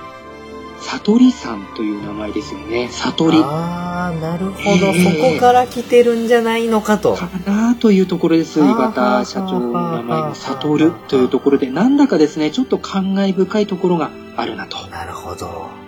[0.81, 2.89] 悟りさんという名前ですよね。
[2.91, 3.39] 悟り。
[3.41, 7.15] あー、なるほど、えーそこから来てるんじゃないのかと。
[7.15, 8.59] かなというところです。
[8.59, 14.85] はあ岩田社長の名前の悟るというところで、なんだかですね、ちょっと感慨深いところがあるなと。
[14.89, 15.84] なるほど。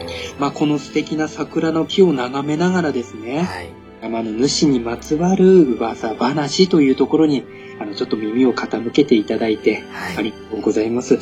[0.00, 0.06] うん
[0.38, 3.70] まあ、この素敵な桜の木を眺めながらですね、はい。
[4.02, 7.44] 山の主にまつわる噂話というところに、
[7.80, 10.16] あの、ちょっと耳を傾けていただいて、はい。
[10.18, 11.18] ありがとうございます。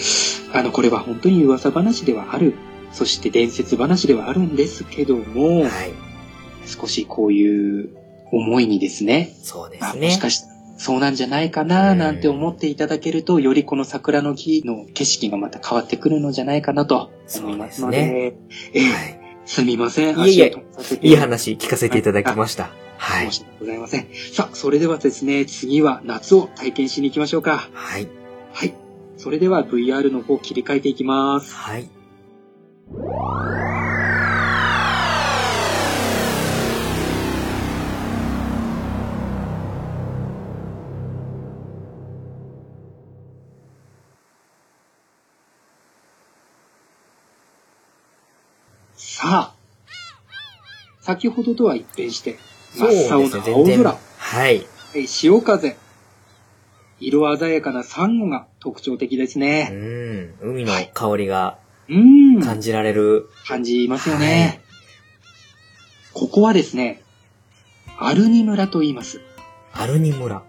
[0.52, 2.54] あの、これは本当に噂話ではある、
[2.92, 5.70] そして伝説話ではあるんですけども、はい。
[6.66, 7.90] 少しこういう
[8.32, 10.08] 思いにですね、そうであすね。
[10.08, 18.36] もしかしてそうなんじゃないかななんて思っていただけると、よりこの桜の木の景色がまた変わってくるのじゃないかなと思いますので、そうえ
[18.74, 19.20] えはい。
[19.46, 20.18] すみません。
[20.18, 20.52] いえいえ
[21.02, 22.70] いい話聞かせていただきました。
[22.96, 23.32] はい申。
[23.32, 24.06] し訳ございません。
[24.32, 27.68] さあ、それではですね、次は夏を体験しに行きましょうか。
[27.72, 28.08] はい。
[28.52, 28.74] はい。
[29.16, 31.54] それでは VR の方切り替えていきます。
[31.54, 31.88] はい。
[51.04, 52.38] 先ほどとは一変して、
[52.74, 53.98] 真っ青な青空、。
[54.16, 54.66] はい。
[54.96, 55.76] え潮風、
[56.98, 59.64] 色鮮やかなサンゴが特徴的ですうね。
[59.68, 60.34] ん。
[60.40, 61.58] 海の香りが
[61.90, 63.28] うん、感じられる。
[63.46, 64.62] 感じますよね。
[66.14, 67.02] ここはですね、
[67.98, 69.20] アルニ村と言います。
[69.74, 70.36] アルニ村。
[70.36, 70.42] は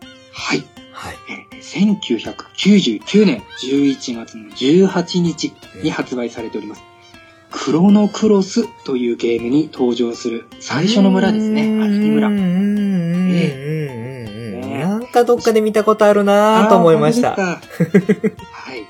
[0.55, 0.63] い。
[0.93, 1.15] はい。
[1.29, 6.83] えー1999年11月の18日に発売されております。
[7.57, 11.61] クロノクロスというゲームに登場する最初の村ですね。
[11.61, 12.27] アルニ村。
[12.27, 17.31] うんうんうんうんうんねなんかどっかで見たことあるなぁと思いました。
[17.31, 18.85] はい。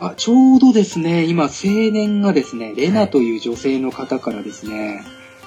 [0.00, 1.50] あ、ちょうどですね、今、青
[1.92, 5.04] 年がですね、レナという女性の方からですね、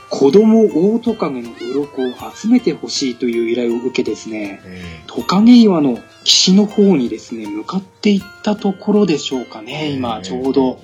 [0.09, 4.61] 子供オオトカゲの鱗を集めてほしいという依頼を受けですね、
[5.07, 10.79] トカゲ岩の岸の方にですね、向かっていったところでしょうかね、今、ちょうど。。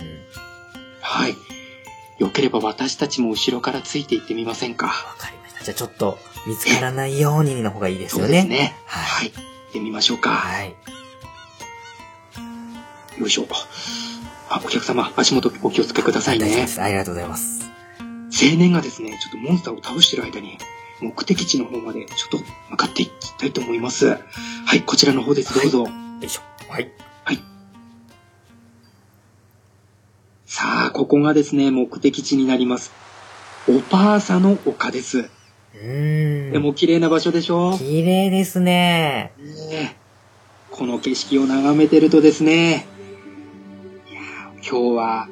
[1.04, 1.36] はい。
[2.18, 4.88] よければ私たちも後ろからついていってみませんか。
[4.88, 5.64] わかりました。
[5.66, 8.36] じゃあちょっと見つからないようにの方がいいですそうよね。
[8.36, 8.76] ですね。
[8.86, 9.32] ははい。
[9.32, 9.40] 行
[9.70, 10.32] ってみましょうか。
[10.32, 10.76] はい。
[13.20, 13.48] よいしょ。
[14.50, 16.66] あ、お客様、足元お気をつけくださいね。
[16.80, 17.64] ありがとうございます。
[18.00, 20.58] 青年がですね、ちょっとモンスターを倒してる間に、
[21.02, 22.38] 目的地の方までちょっと
[22.72, 24.08] 向かっていきたいと思います。
[24.08, 24.18] は
[24.76, 25.54] い、こちらの方です。
[25.54, 25.80] どうぞ。
[25.84, 25.90] よ
[26.22, 26.42] いしょ。
[26.72, 26.92] はい。
[30.56, 32.92] さあ、ここがですね、目的地になります。
[33.68, 35.18] オパーサの丘です。
[35.22, 36.52] うーん。
[36.52, 37.76] でも綺麗な場所でしょ？
[37.76, 39.32] 綺麗ですね。
[39.40, 39.96] ねえ
[40.70, 42.86] この景色を眺めてるとですね、
[44.12, 45.28] いやー今日は、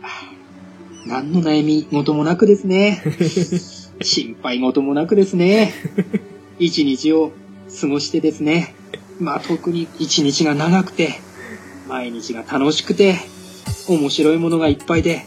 [1.06, 3.04] 何の悩み事もなくですね、
[4.02, 5.72] 心配事もなくですね、
[6.58, 7.32] 一日を
[7.80, 8.74] 過ごしてですね、
[9.20, 11.20] まあ特に一日が長くて、
[11.88, 13.18] 毎日が楽しくて、
[13.88, 15.26] 面白いものがいっぱいで、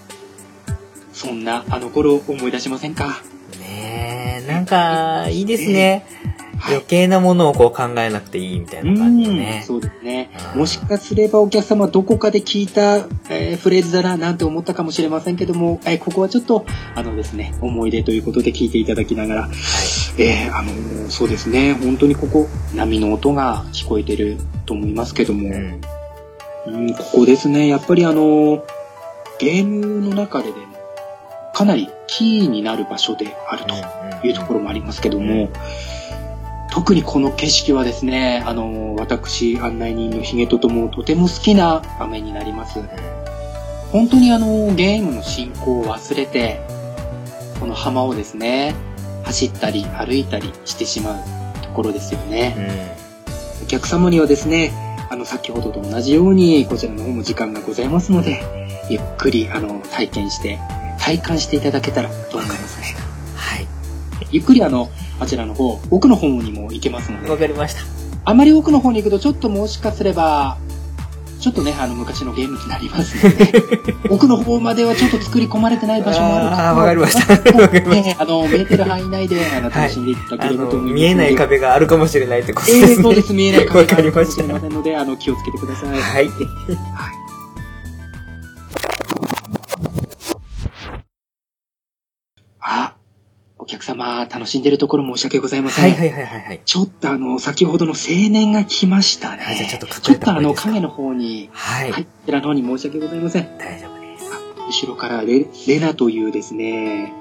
[1.13, 3.21] そんなあの頃を思い出しませんか？
[3.59, 6.05] ねえ、なんか、いいですね。
[6.11, 6.35] はい
[6.67, 9.63] 余計なものをこう考えなくていいみたいな感じね。
[9.67, 10.57] そうですねう。
[10.57, 16.65] んもしかすればお客様どこかで聞いた、えーフレーズだななんて思ったかもしれませんけども、えーここはちょっと、
[16.95, 19.49] あのですね、思い出ということで聞いていただきながら、
[20.17, 25.81] えーあのーそうですね、本当にここ、波の音が聞こえてると思いますけども、うん。
[26.67, 28.63] うん、ここですね、やっぱりあのー
[29.41, 30.77] ゲームの中ででも、
[31.53, 33.75] かなりキーになる場所であると。
[34.27, 35.51] いうところもありますけども、
[36.73, 42.81] 特にこの景色はですね、あの、私、案内人のヒゲとともとても好きな場面になります。
[43.93, 46.61] 本当にあの、ゲームの進行を忘れて、
[47.61, 48.75] この浜をですね、
[49.25, 52.97] 走ったり歩いたりしてしまうところですよね。
[53.63, 54.73] お客様にはですね、
[55.15, 58.43] あの、先ほどと同じように、こちらの方も時間がございますので、
[58.91, 60.59] ゆっくり、あの、体験して
[60.99, 62.97] 体感していただけたらと思いますね。
[63.37, 63.69] はい。
[64.33, 67.83] ゆっくりあの、あちらの方、奥の方にも行けますので、わかりました。
[68.25, 70.59] あまり奥の方に行くとちょっともしかすれば、
[71.41, 77.33] ちょっとね、あの、昔のゲームになりますので、奥の方まではちょっと作り込まれてない場所もあるあーわかりました。
[77.61, 80.93] わかりましね、あの、見えてる範囲内で、あの、楽しんでいただければと思いますので。
[80.95, 82.97] 見えない壁があるかもしれないってことえですね。
[82.99, 85.91] ーそうです、見えない壁わかりましがあるかもしれませんので、あの、気をつけてください。
[85.91, 86.03] た。
[86.03, 87.24] はい。
[93.65, 95.85] お客様、楽しんでるところ申し訳ございません。
[95.91, 96.61] はいはいはいはいはい。
[96.67, 99.43] ちょっとあの、先ほどの青年が来ましたね。
[99.43, 101.91] はいじゃあちょっとちょっとあの、影の方に、はい。
[101.91, 103.49] はい、こちらの方に申し訳ございません。
[103.57, 104.31] 大丈夫です。
[104.85, 107.15] 後ろからレ、レナというですね、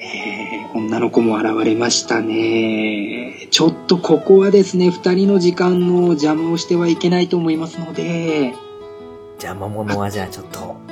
[0.00, 3.48] えー、女の子も現れましたね。
[3.50, 8.52] ちょっとここはですね、二人の時間の邪魔をしてはいけないと思いますので、
[9.36, 10.83] 邪魔者はじゃあちょっと。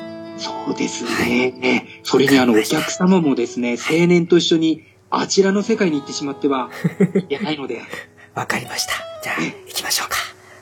[0.43, 1.87] そうですね。
[2.03, 6.71] それにあの、お客様もですね、青年と一緒にあちらの世界に行ってしまっては
[7.17, 7.83] いけないので、
[8.35, 8.93] わかりました。
[9.23, 10.17] じゃあ、行きましょうか。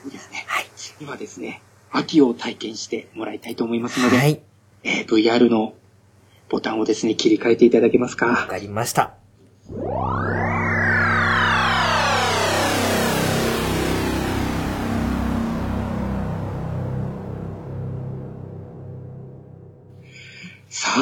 [0.04, 0.44] いいですね。
[0.46, 0.66] はい。
[0.76, 4.40] 次はですね、秋を体験してもらいたいと思いますので、はい。
[4.82, 5.74] えー VR の
[6.48, 8.26] ボタンをですね、切り替えていただけますか。
[8.26, 9.14] わかりました。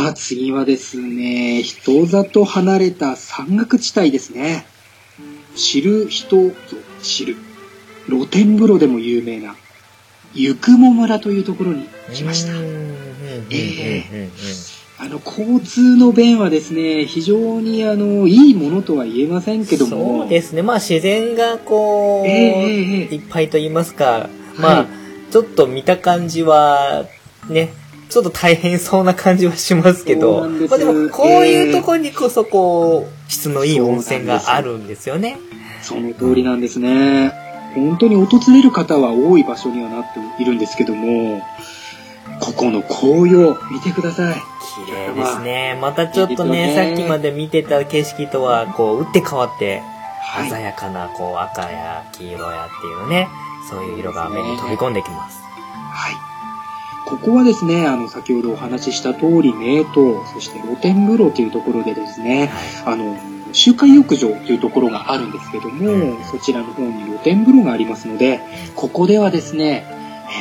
[0.09, 4.67] あ、次はですね、人里離れた山岳地帯ですね。
[5.55, 6.55] 知る人ぞ
[7.03, 7.37] 知る。
[8.07, 9.55] 露天風呂でも有名な、
[10.35, 12.57] ゆくも村というところに来ましたう。
[12.57, 14.29] ー
[15.01, 20.21] あの、交通の便はですね、非常にあの、いいものとは言えませんけども。
[20.23, 20.63] そうですね。
[20.63, 27.05] まあ自然がこう、ええええええいっぱいと言いますか、まあ、はいちょっと見た感じは、
[27.49, 27.71] ね、
[28.09, 35.39] ちょっと大変そうな感じはしますけど、まあでもこういうとこにこそこう、質のいい温泉があるんですよね。
[35.83, 37.33] その通りなんですね。
[37.75, 40.05] 本当に訪れる方は多い場所にはなっ
[40.37, 41.43] ているんですけども、
[42.41, 44.35] ここの紅葉、見てください。
[44.87, 45.79] 綺麗ですね。
[45.81, 49.83] またちょっとね、さっきまで見てた景色とは、こう、打って変わって、
[50.23, 50.51] はい。
[50.51, 53.29] 鮮やかな、こう、赤や黄色やっていうね、
[53.69, 55.41] そういう色が目に飛び込んできます。
[55.93, 56.15] はい。
[57.09, 59.85] ここはですね、あの、先ほどお話しした通り、名湯、
[60.35, 62.51] そして露天風呂というところでですね、
[62.85, 63.17] あの、
[63.53, 66.25] 周回浴場というところがあるんですけども、うん。
[66.25, 68.41] そちらの方に露天風呂がありますので、
[68.75, 69.87] ここではですね、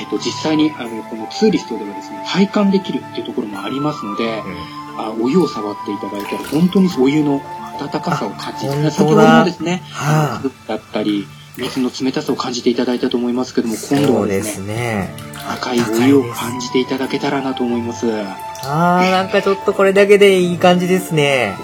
[0.01, 4.43] えっ、と、実際に、あの、このツーリストではですね、体感できるっていうところもありますので、
[4.97, 7.41] あお湯を触っていただいたら、本当にお湯の
[7.80, 8.91] 温かさを感じて、あ本当だ。
[8.91, 11.27] 先ほどもですね、はだったり、
[11.58, 15.10] 水の冷たさを感じていただいたと思いますけども、あ、今度はですね。
[15.50, 18.06] 赤いお湯を感じていただけたらなと思います。
[18.63, 21.58] あー、なんかちょっとこれだけでいい感じですね。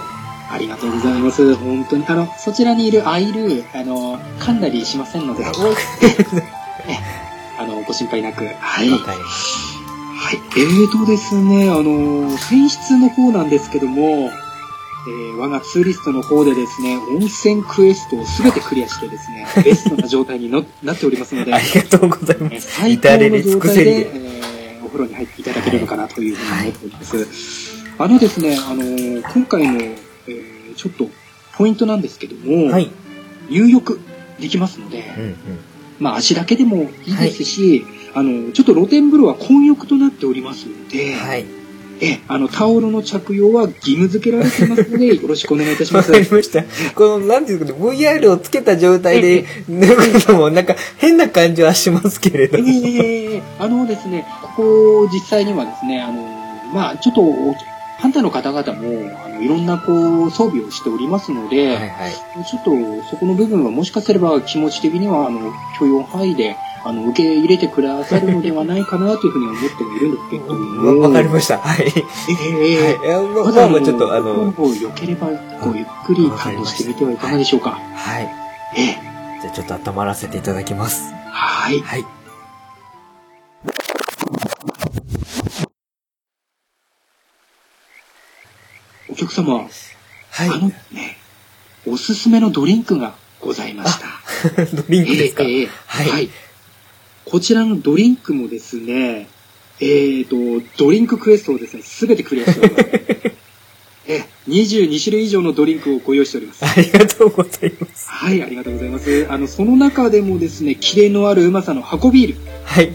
[0.52, 1.56] ありがとうございます。
[1.56, 2.06] 本当に。
[2.08, 5.46] あの、そちらにいるアイル、あの、噛んだりしませんので、
[7.60, 8.46] あの、ご心配なく。
[8.46, 8.90] はい。
[8.90, 9.14] わは。
[9.14, 9.18] い。
[10.58, 14.32] えーとですね、あの、選出の方なんですけども、
[15.08, 22.72] えー我がツーリストの方でですね、温泉クエストをすべてクリアしてですね、ベストな状態にの なっておりますので、ありがとうございまえーす。
[22.80, 24.16] 最高の状態で。
[24.16, 24.34] えー
[24.86, 27.28] お風呂に入っていただけるのかなというふうに思っております。
[27.98, 31.10] あのですね、あのー今回の、えーちょっと
[31.58, 32.92] ポイントなんですけども、はい。
[33.50, 34.00] 入浴
[34.40, 35.36] できますので、うんうん。
[36.00, 41.46] まあ足だけでもいいですし、あの、ちょっと露天風呂は混浴となっておりますので、はい。
[42.04, 46.12] え、あの、タオルの着用は義務付けられてますので、 よろしくお願いいたします。
[46.12, 46.64] わかりました。
[46.96, 52.58] この、なんていうんですかね、VR をつけた状態で脱ぐのも、なんか変な感じはしますけれど。
[52.58, 56.22] えーあのですね、ここ実際にはですね、あの、
[56.74, 57.22] まあちょっと、
[58.00, 62.12] ハンターの方々も、あの、いろんなこう、装備をしておりますので、はいはい。
[62.46, 71.02] ちょっとそこの部分はもしかすれば気持ち的には、あの、許容範囲で、あの、受け入れてくださるのではないかなというふうに思ってはいるんですけども。
[71.02, 71.58] わわかりました。
[71.60, 71.86] はい。
[71.86, 71.94] はい。
[72.62, 75.28] ええいやまあまだまあ、ちょっと、あの、こう、良ければ、
[75.62, 77.72] こう、ゆっくり感動してみてはいかがでしょうか。
[77.96, 78.30] はい。
[78.76, 81.14] ええじゃあちょっと温まらせていただきます。
[81.32, 81.80] はい。
[81.80, 82.06] はい。
[89.10, 89.70] お客様、は
[90.40, 91.18] あのね、
[91.86, 94.08] おすすめのドリンクがございました。
[94.64, 94.66] い。
[94.76, 95.44] ドリンクですか？
[95.44, 96.30] ええええはいはい。
[97.26, 99.28] こちらのドリンクもですね、
[99.80, 102.86] えーと、ドリンククエストをですね、すべてクリアしております。
[102.94, 103.34] え
[104.08, 106.66] え、22種類以上のドリンクをご用意しております。
[106.66, 108.10] ありがとうございます。
[108.10, 109.28] はい、ありがとうございます。
[109.30, 112.36] あの、その中でもですね、キレのあるうまさの箱ビール。
[112.66, 112.92] はい。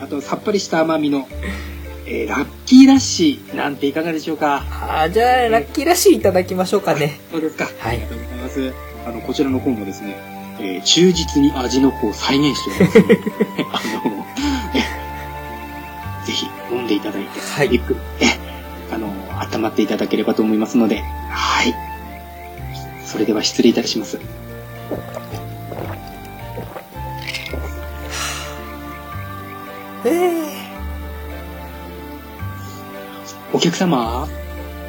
[0.00, 1.28] あと、さっぱりした甘みの
[2.06, 7.18] えーラッキーラッシーなんていかがでしょうかあーじゃあ、ラッキーらしいいただきましょうかね。
[7.32, 7.64] そうですか。
[7.78, 8.72] はいありがとうございます。
[9.06, 10.16] あの、こちらの方もですね、
[10.60, 13.18] えー忠実に味の方を再現しておりますので、
[13.72, 14.26] あの、
[14.74, 18.26] えぜひ飲んでいただいて、はいゆっくり、え、
[18.94, 19.08] あの、
[19.56, 21.74] 温まっていただければと思いますので、はい。
[23.04, 24.18] それでは失礼いたします。
[30.04, 30.54] えー
[33.52, 34.26] お客様？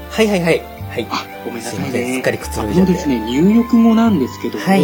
[0.10, 0.60] はいはいはい。
[0.90, 1.08] はい。
[1.12, 2.06] あ、ごめんなさいすいません。
[2.08, 2.22] すっね。
[2.24, 2.92] かりくつろあいじゃって。
[2.94, 4.82] のですね、入浴後なんですけども、はい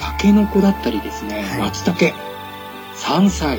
[0.00, 1.60] タケノコだったりですね、はい。
[1.60, 2.14] 松茸、
[2.94, 3.58] 山菜、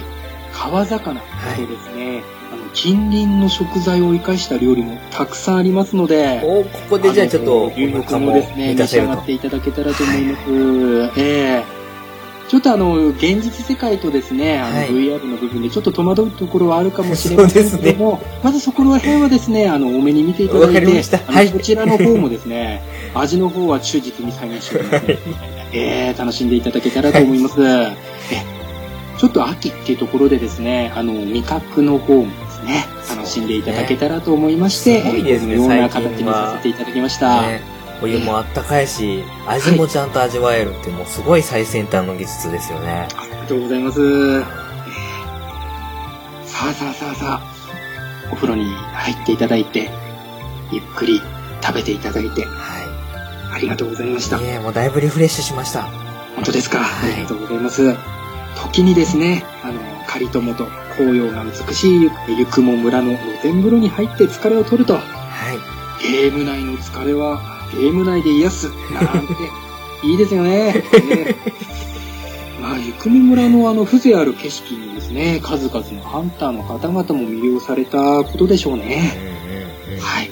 [0.53, 1.13] 川魚。
[1.15, 1.21] な
[1.57, 9.25] どですね、あの近隣の食材を生かした料理もたくさんありますので、おここでじゃあちょっと、あの入浴お腹も後ですね、召し上がっ。
[9.25, 10.37] ていただけたらと思いま
[11.15, 11.19] す。
[11.19, 11.77] ええ。
[12.47, 14.89] ちょっとあの、現実世界とですね、あの、はい。
[14.89, 22.81] VR の部分でちょっと戸惑うところはあるかもしれませんけども、まずそこら辺はですね、あの、多めに見ていただいて、はいこちらの方もですね、
[23.13, 25.19] 味の方は忠実に再現しておりますので、
[25.73, 27.61] えー、楽しんでいただけたらと思います。
[27.63, 27.95] え
[29.17, 37.41] ちょっと秋っていうところでですね、あの、味覚の方もですね、楽しんでいただけたらと思いまして、すごいですねこのような形にさせていただきました。
[37.41, 37.61] ね、
[38.01, 43.07] お湯もあったかいし、味もちゃんと味わえるってもうすごい最先端の技術ですよね。
[43.17, 44.01] ありがとうございます。
[44.01, 44.67] えー
[46.57, 49.91] さあさあさあさあ、お風呂に入っていただいて、
[50.71, 51.21] ゆっくり
[51.61, 52.76] 食べていただいて、は
[53.57, 54.43] ありがとうございましたい。。
[54.43, 55.83] ねもうだいぶリフレッシュしました。
[56.35, 56.79] 本当ですか？
[56.79, 57.95] はいありがとうございます。
[58.55, 66.11] 時にですね、あの、仮友と紅葉が美しいゆくも村の露天風呂に入って疲れを取ると、はい。
[66.11, 67.39] ゲーム内の疲れは
[67.71, 69.33] ゲーム内で癒す、なんて、
[70.07, 70.73] いいですよね。
[70.73, 71.35] ね
[72.61, 79.11] まあ、ゆくも村のあの風情ある景色にですね、数々のハンターの方々も魅了されたことでしょううんね。
[80.01, 80.31] はい。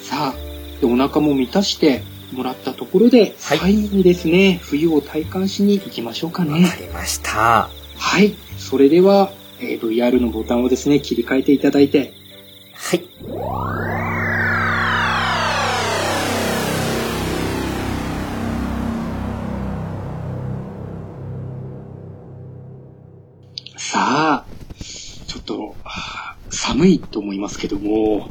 [0.00, 0.34] さあ、
[0.80, 2.02] でお腹も満たして
[2.34, 6.76] もらったところで、はい最後にですね、冬を体感しに行きましょうかわねか。
[6.76, 7.70] りました。
[7.96, 8.34] はい。
[8.58, 9.30] それでは、
[9.60, 12.12] えー VR のボタンをですね、切り替えていただいて、
[12.74, 13.04] はい。
[23.76, 24.46] さあ、
[25.26, 25.83] ちょっと、はあ
[26.64, 28.30] 寒いと思いますけども、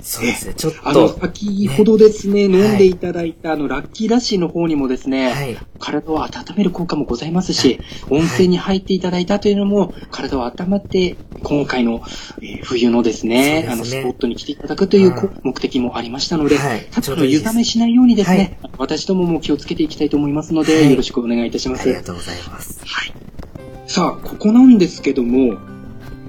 [0.00, 1.20] そうですね、ちょっあの、と。
[1.20, 5.56] 先ほどですね、ね飲んでいただいた、あの、ラッキーラッシーの方にもですね、はい。
[5.78, 12.02] 体を温める効果もございますし、温泉に入っていただいたというのも、体を温まって、今回の、
[12.40, 21.82] えー冬のですね、すねスポットに来ていただくというこうん目的もありましたので、はいただ、湯冷めしないようにですね、私どもも気をつけていきたいと思いますので、はいよろしくお願いいたします。
[21.82, 22.80] ありがとうございます。
[22.86, 23.12] はい。
[23.86, 25.58] さあ、ここなんですけども、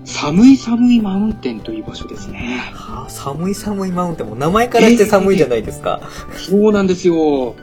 [0.05, 2.59] 寒い寒いマウンテンという場所ですね。
[2.73, 6.01] はあ、寒い寒いマウンテンも名前からして寒いじゃないですか。
[6.35, 7.15] そうなんですよ。
[7.15, 7.55] こ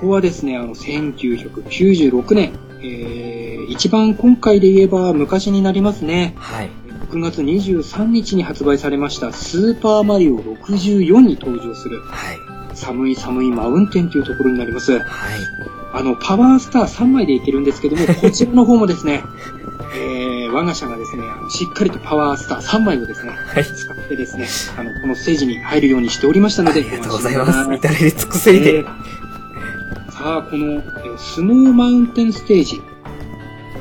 [0.00, 6.34] こはですね、あの、1996年、えー、一番今回で言えば昔になりますね。
[6.36, 6.70] はい。
[7.10, 12.38] 6月23日に発売されましたスーパーマリオ64に登場するはい。
[12.74, 14.98] 寒い寒いマウンテンというところになります。
[14.98, 15.02] はい。
[15.94, 19.22] あの、パワースター3枚でいけるんですけども、こちらの方もですね、
[19.94, 23.64] えー、我が社がですね、あのしっかりとパワースター3枚をですね、はい。
[23.64, 24.46] 使ってですね、
[24.78, 27.74] あの、このステージに入るようにしておりましたので、ありがとうございます。
[27.74, 28.78] 至れり尽くせりで。
[28.78, 28.86] えー
[30.10, 32.80] さあ、この、えースノーマウンテンステージ。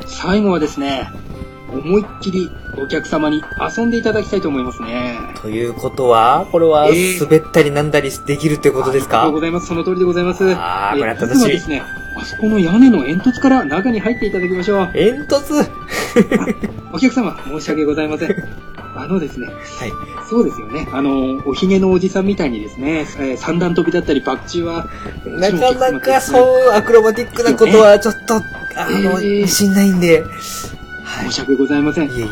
[0.06, 1.10] 最後はですね、
[1.72, 3.42] 思いっきりお客様に
[3.78, 5.18] 遊んでいただきたいと思いますね。
[5.42, 9.68] ということは、これはえー滑ったりなんだりできるってことですありがとかうございます。
[9.68, 10.44] その通りでございます。
[10.56, 11.84] あーこれはえー楽しみまずはですね、
[12.18, 14.92] あそこの屋根の煙突から中に入っていただきましょう。
[14.94, 15.70] 煙突？
[16.94, 18.36] お客様、申し訳ございません。
[18.96, 19.52] あのですね、は
[19.86, 19.92] い。
[20.30, 20.88] そうですよね。
[20.94, 24.88] あの、おひげのおじさんみたいにですね、えー三段跳びだったり、バク宙は、
[25.26, 30.22] なかなかそうアクロバティックなことはちょっと、あの、えーないんで。
[31.04, 31.32] はい申。
[31.34, 32.10] し訳ございません。
[32.10, 32.28] いえいえ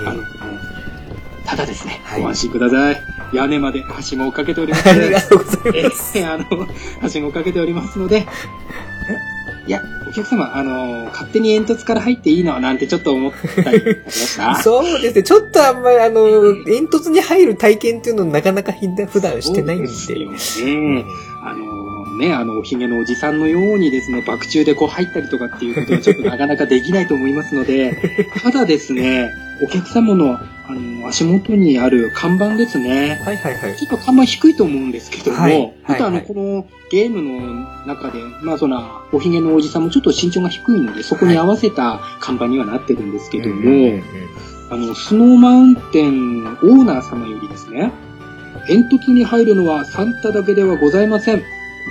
[1.45, 3.01] ただですね、はいご安心ください。
[3.33, 4.89] 屋根まではしごをかけております。
[4.89, 6.17] ありがとうございえます。
[6.17, 6.45] ーあの、
[7.01, 8.25] はしごをかけておりますので、
[9.65, 13.31] いや、お客様、あの、勝手に煙突から入っていいのなんてちょっと思っ
[13.63, 14.55] たりしました。
[14.61, 15.23] そうですね。
[15.23, 16.25] ちょっとあんまりあの、
[16.65, 19.87] 煙突に入る体験っていうのをなかなかひんだ普段してないんで。
[19.87, 21.05] そうですよね。
[21.41, 27.97] あのね、あの、おひげのおじさんのようにですね、爆中でこう入ったりとかっていうことはちょっとなかなかできないと思いますので、
[28.43, 29.31] ただですね、
[29.63, 30.39] お客様の、あ
[30.69, 33.19] の、足元にある看板ですね。
[33.23, 33.77] はいはいはい。
[33.77, 43.99] ちょっと看板低いと思うんですけども、はいちょっとあの、はいこのゲームの中で、まあその、おひげのおじさんもちょっと身長が低いので、そこに合わせた看板にはなってるんですけども、
[44.69, 47.91] あの、スノーマウンテンオーナー様よりですね、
[48.67, 51.41] 煙突に入るのはサンタだけではございません。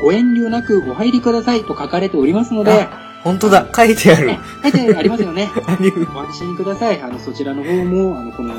[0.00, 2.86] ご遠慮なくお入りくださいと書かれておりますので、
[3.24, 4.38] 本当だ、書いてあるね。
[4.62, 5.50] 書いてありますよね。
[5.66, 7.00] ありご安心ください。
[7.02, 8.54] あの、そちらの方も、あの、この、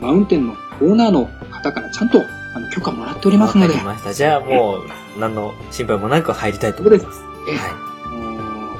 [0.00, 2.22] マウンテンのオーナーの方からちゃんと、
[2.54, 4.14] あの、許可もらっておりますのでわかり、ました。
[4.14, 7.20] じゃあもう、何の心配もなく入りたいと思います。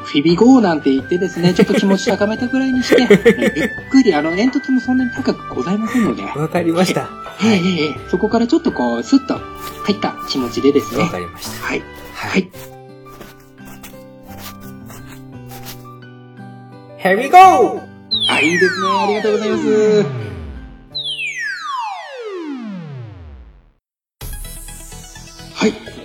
[0.05, 3.03] フィビゴーなんて言ってですね、 ちょっと気持ち高めたぐらいにして、
[3.57, 6.25] ゆっくり、あの、煙突もそんなに高くございませんので、い。
[6.25, 7.09] わかりました。
[7.43, 11.67] ええええええそこからちょっとこう、スッと入った気持ちでですねわか、りました。
[11.67, 11.81] はい。
[12.15, 12.51] ははい。
[17.03, 17.83] Here we go!
[18.31, 18.89] あ、いいですね。
[18.89, 20.34] ありがとうございます。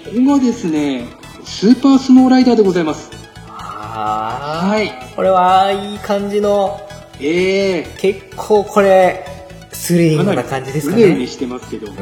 [0.10, 0.26] はい。
[0.26, 1.08] ここがですね、
[1.44, 3.12] スーパースノーライダーでございます。
[3.48, 4.68] あー。
[4.70, 4.92] はい。
[5.16, 6.80] これはいい感じの、
[7.20, 9.26] ええ結構これ、
[9.72, 11.04] スリリングな感じですかね。
[11.04, 11.98] うねうねしてますけど、はい。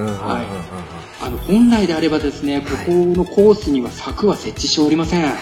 [1.24, 5.24] あの、本来であればですね、ここのコースには柵は設置しておりません。
[5.24, 5.34] はい。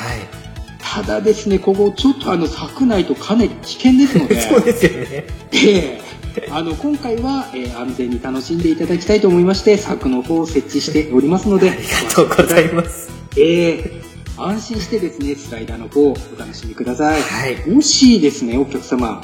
[0.79, 5.07] ただですね、ここちょっとあの、柵ないとかなり危険ですので、 そうですよね。
[5.51, 6.01] ええ
[6.51, 13.09] あの、今回は、えー安全に楽しんでいただきたいと思いまして、柵の方を設置しておりますので、ありがとうございます。
[13.37, 14.01] ええ
[14.37, 17.21] 安心してですね、スライダーの方をお楽しみください。
[17.21, 17.69] はい。
[17.69, 19.21] もしですね、お客様、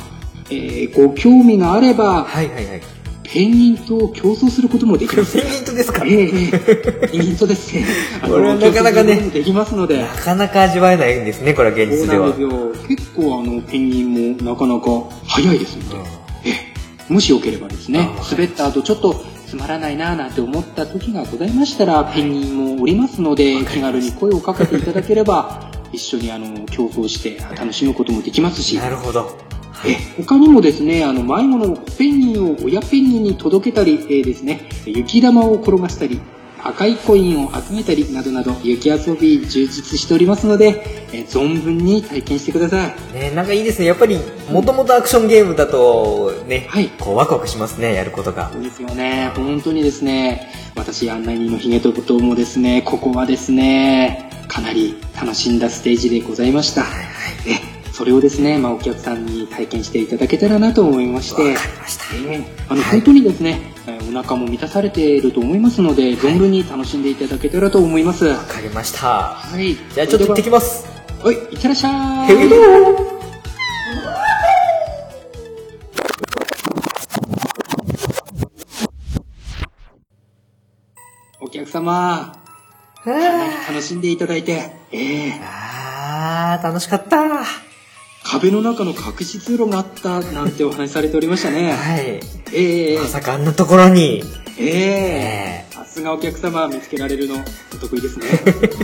[0.49, 2.81] えーご興味があれば、はいはいはい。
[3.23, 5.37] ペンギンと競争することもできます。
[5.41, 6.03] ペンギントですか？
[6.05, 6.49] えええ
[7.03, 7.85] えペンギンとです ね、
[8.21, 12.27] これはなかなかねできますのでな、かなか味わえないんですね、これは現実では。
[12.31, 12.45] で。
[12.95, 16.20] 結構あの、ペンギンもなかなか早いですので、ええ、
[17.11, 29.37] もしよければですねあ、滑った後ちょっとつまらないなぁなんて思った時がございましたら、ペンギンもおりますので、気軽に声をかけていただければ、一緒にあの、競争して 楽しむこともできますし、なるほど。
[29.85, 36.21] え他にもですね、あの、迷子のペンギンを親ペンギンに届けたり、えーですね、雪玉を転がしたり、
[36.63, 43.13] 赤いコインを集めたりなどなど、雪遊び充実しておりますので、えー存分に体験してください。
[43.13, 43.85] ね、なんかいいですね。
[43.85, 44.17] やっぱり、
[44.49, 48.49] もともとアクションゲームだと、ね、はいこうワクワクしますね、やることが。
[48.51, 49.31] そうですよね。
[49.35, 56.81] 本当にですね、私、案内人のヒゲとこともですね、ここはですね、かなり楽しんだステージでございました。
[56.81, 57.05] はいはい。
[57.47, 62.03] え、それをですね、まあ、お客さんに体験していただけたらなと思いまして、わかりました。
[62.29, 68.25] ええあの、はい本当にですね、えーお腹も満たされていると思いますので、存分に楽しんでいただけたらと思います。
[68.25, 69.37] はわかりました。
[69.57, 69.77] い。
[69.93, 71.00] じゃあちょっと行ってきます。
[71.21, 71.25] す。
[71.25, 72.51] はい、いってらっしゃへいい。
[81.39, 82.33] お客様、
[83.05, 87.17] 楽しんでいただいて、ええあー、楽しかった。
[87.17, 87.45] は
[88.23, 91.73] 壁の中の隠し通路があったなんてお話しされておりましたね。
[91.97, 92.19] い。
[92.53, 94.23] ええまさかあんなところに。
[94.57, 95.73] ええ。
[95.73, 97.35] さすがお客様見つけられるの
[97.73, 98.25] お得意ですね。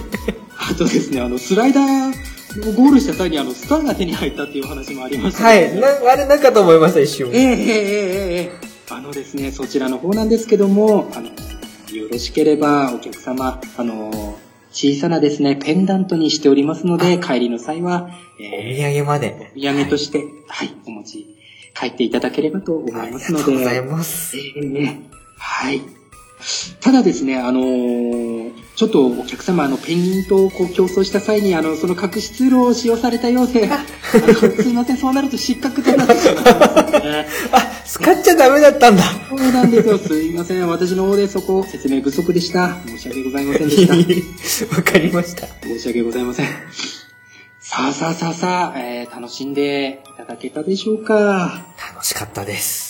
[0.57, 5.75] あとですねあのスライダーをゴールした際にあのスターが手に入ったっていう話もありました、ね、はい。
[5.79, 7.29] なあれなんかと思いました一瞬。
[7.31, 8.51] ええええええ。
[8.89, 14.37] あのですねそちらの方なんですけどもあのよろしければお客様あの
[14.71, 19.51] 小さなですね、ペンダントにしておりますので、帰りの際は、えー、お土産まで。
[19.55, 21.35] お土産として、はい、はい、お持ち、
[21.73, 23.43] 帰っていただければと思いますので。
[23.43, 24.37] ありがとうございます。
[24.37, 25.01] えー、
[25.37, 25.81] はい。
[26.81, 33.67] ただですね、あのーちょっとお客様、あの、ペンギンとこう競争した際に、あの、その隠し通路を使用されたようで、
[34.61, 37.27] すいません、そうなると失格となってしまいますね。
[37.53, 39.01] あ、使っちゃダメだったんだ。
[39.01, 39.97] そうなんですよ。
[39.97, 40.67] すいません。
[40.67, 42.77] 私の方でそこ説明不足でした。
[42.85, 43.95] 申し訳ございませんでした。
[44.77, 45.47] わかりました。
[45.63, 46.45] 申し訳ございません。
[47.59, 51.65] さあさあさあさあ、えー、楽しんでいただけたでしょうか？
[51.93, 52.86] 楽しかったです。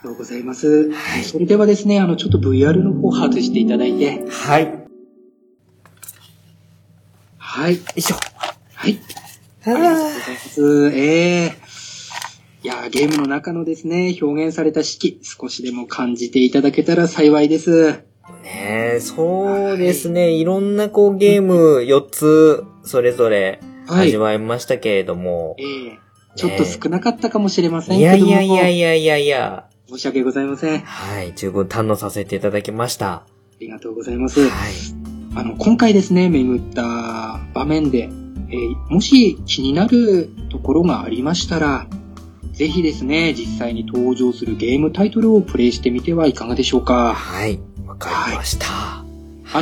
[0.00, 0.90] ありがとうございます。
[0.92, 4.64] はいそれではですね、あの、ちょっと VR の方外していただいて、はい。
[4.64, 4.72] よ
[7.38, 7.78] はい。
[7.96, 8.16] いしょ。
[8.74, 9.00] はい。
[9.64, 10.90] あありがとうございーます。
[10.94, 11.52] ええ
[12.62, 17.90] いやー、ゲームの中のですね、表現された式、少しでも感じていただけたら幸いです。
[18.42, 20.30] ねえ、そうですね。
[20.32, 25.56] いろんなこうゲーム4つそれぞれはい味わいましたけれども。
[25.58, 25.62] え
[25.94, 25.98] え
[26.36, 28.30] ちょっと少なかったかもしれませんいけども。
[28.30, 29.67] やいやいやいやいやいや。
[29.88, 30.80] 申し訳ございません。
[30.80, 31.32] あはい。
[31.34, 33.24] 十分堪能させていただきました。
[33.58, 34.40] りがとうございます。
[34.40, 34.50] はい。
[35.34, 38.10] あの、今回ですね、巡った場面で、
[38.50, 41.86] えーもし気になるところがありましたら、
[42.52, 47.14] ぜひですね、実際に登場するゲームタイトルをプレイしてみてはいかがでしょうか。
[47.14, 47.58] はい。
[47.86, 48.66] わかりました。
[48.66, 49.04] あ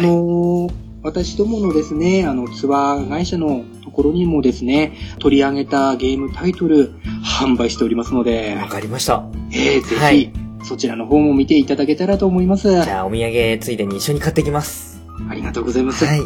[0.01, 0.72] のー
[1.03, 6.93] 私どものですね、あの、ツアー会社のところにもですね、取り上げたゲームタイトル、
[7.24, 9.24] 販売しておりますのでわ、かりました。
[9.53, 10.32] えー、ぜひ、はい
[10.64, 12.68] そちらの方も見ていただけたらと思います。
[12.82, 15.01] じゃあ、お土産ついでに一緒に買ってきます。
[15.30, 16.05] ありがとうございます。
[16.05, 16.20] はい。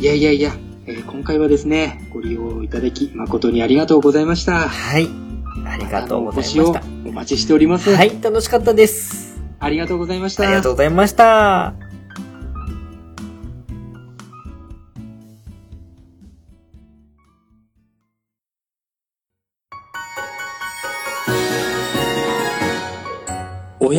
[0.00, 0.52] いやいやいや、
[0.86, 4.68] えー今回はですね、ご利用いただき誠にありがとうございました。
[4.68, 5.08] はい。
[5.66, 6.82] ありがとうございました。
[7.06, 7.92] お待ちしております。
[7.92, 9.42] はい、楽しかったです。
[9.58, 10.44] ありがとうございました。
[10.44, 11.85] ありがとうございました。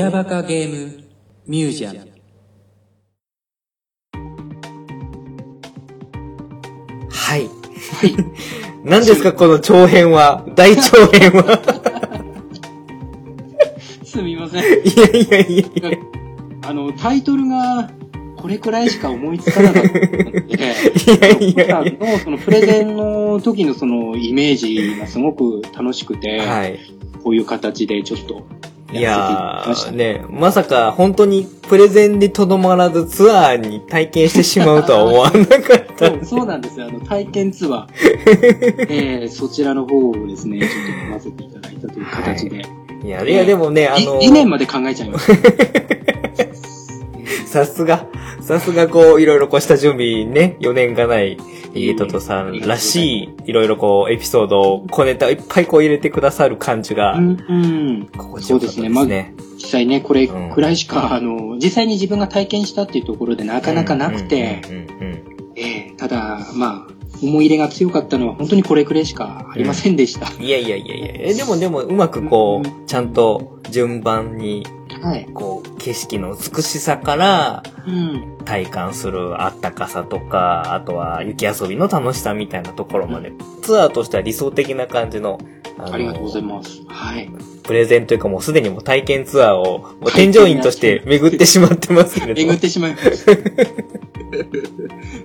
[0.08, 1.04] 親バカゲーム
[1.48, 2.00] ミュージアム。
[7.10, 7.50] はい。
[8.86, 10.46] 何ですか、この長編は？
[10.56, 11.60] 大長編は？
[14.06, 14.64] すみません。
[14.64, 15.98] いやいやいやいや。
[16.64, 17.92] あの、タイトルが、
[18.38, 21.84] これくらいしか思いつかなかったので、いやいやいや。
[21.84, 26.80] のそのプレゼンの時のそのイメージがすごく楽しくて、はい。
[27.24, 28.46] こういう形でちょっと
[28.92, 36.08] いやー、ね、まさか本当にプレゼンでとどまらずツアーに体験してしまうとは思わなかった。
[36.08, 36.88] そうそうなんですよ。
[36.88, 37.88] あの、体験ツアー。
[38.90, 42.66] えー、そちらの方をですね、ちょっと組ませていただいたという形で。
[43.04, 46.48] いや、いやでもね、あのい、理念まで考えちゃいました。
[47.46, 48.06] さすが、
[48.42, 51.38] さすがこう、いろいろこうした準備ね、4年がない、
[51.74, 58.08] えー、トトさんらしい、いろいろこう、エピソードを、小ネタをいっぱいこう入れてくださる感じがう、ん、うん。
[58.18, 58.90] 心地よかったですね。
[58.94, 65.24] そうです実際ね、これうんくらいしか、あの、実際に自分が体験したっていうところでなかなかなくて、うんうんうんうん
[65.56, 70.30] えーただ、まあ、思い入れが強かったのは本当にこれくらいしかありませんでした。
[70.40, 74.66] いやいやいやいやえでもでもうまくこうう、ちゃんと順番に、
[75.02, 75.26] はい。
[75.34, 78.38] こう、景色の美しさから、うん。
[78.46, 85.38] 体感するあったかさとか、あとは雪遊びの楽しさみたいなところまで、ツアーとしては理想的な感じの、
[85.78, 86.82] あのありがとうございます。
[86.88, 87.30] はい。
[87.64, 92.60] プレゼンというかもうすでにもう体験ツアーを、もう添乗員として巡ってしまってますけれども 巡っ。
[92.60, 93.32] てしまいました。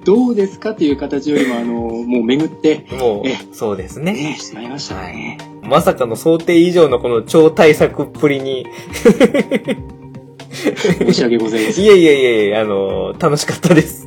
[0.05, 0.75] どうですか？
[0.75, 4.13] という形よりも、あの、もう巡って、もえう、そうですね。
[4.13, 5.39] ね、しまいましたね。
[5.73, 8.67] まさかの想定以上のこの超対策っぷりに、
[10.53, 11.85] 申し訳ございません。
[11.87, 14.07] いやいやいやいや、あの、楽しかったです。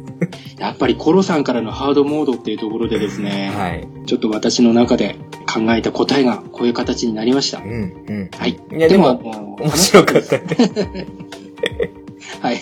[0.59, 3.87] やっぱりコロさんからのハードモードっていうところでですね、はい。
[4.05, 5.15] ちょっと私の中で
[5.51, 7.61] 考えた答えがこういう形になりましたう。
[7.65, 8.29] ん、うん。
[8.37, 8.51] はい。
[8.51, 10.45] いやでも、も面白かったね。
[12.41, 12.61] はい。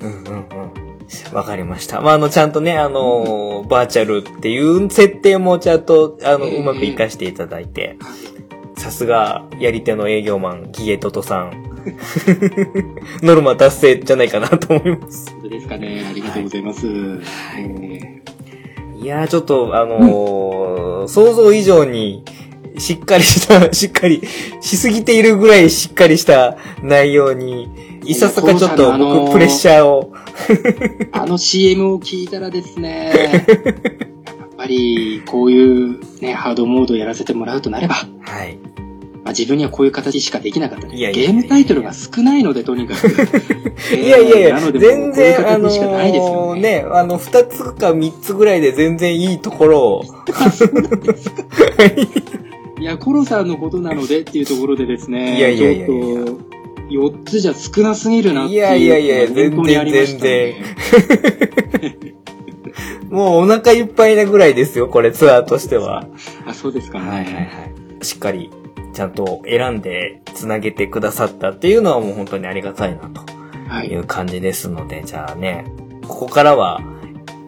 [0.00, 0.87] うんうんうん。
[1.32, 2.00] わかりました。
[2.00, 7.96] まあ、あの、ちゃんとね、あのバーチャルっていう設定もちゃんと、あの、ええうまく活かしていただいて、
[8.76, 11.64] さすが、やり手の営業マン、ギゲトトさん。
[13.22, 15.30] ノルマ達成じゃないかなと思います。
[15.32, 16.06] 本当ですかね。
[16.08, 16.86] ありがとうございます。
[17.58, 18.22] え
[19.00, 22.22] いやー、ちょっと、あのー想像以上に、
[22.76, 24.22] しっかりした、しっかり、
[24.60, 27.68] しすぎているぐらいしっかりした内容に、
[28.08, 33.12] いささかちょっとあのー僕プレッシャーを、ーあの CM を聞いたらですね、
[34.26, 38.58] やっぱりこういうね、ハードモードをやらせてもらうとなれば、はい。
[39.28, 43.08] まあ、自分にはこういう形しかできなかったねいやいやいやゲームタイトルが少ないので、とにかく。
[43.94, 46.60] いやいやいや、全然、あのね。
[46.60, 50.04] ね、あの、二つか三つぐらいで全然いいところを、
[52.80, 56.57] いや、コロさんのことなのでっていうところでですね、いやいやいやいやちょっと、
[56.88, 58.58] 4つじゃ少なすぎるなっていう。
[58.58, 60.56] いやいやいや全然本当にありましたね。
[63.10, 66.06] もうお腹いっぱいなぐらいですよ、これツアーとしては。
[66.46, 67.08] あ、そうですかね。
[67.08, 68.04] はいはいはい。
[68.04, 68.50] しっかり、
[68.92, 73.22] ちゃんと選んで繋げてくださったっていうのはもう本当にありがたいなと
[73.68, 73.96] はいい。
[73.96, 75.64] う感じですので、じゃあね、
[76.06, 76.80] ここからは、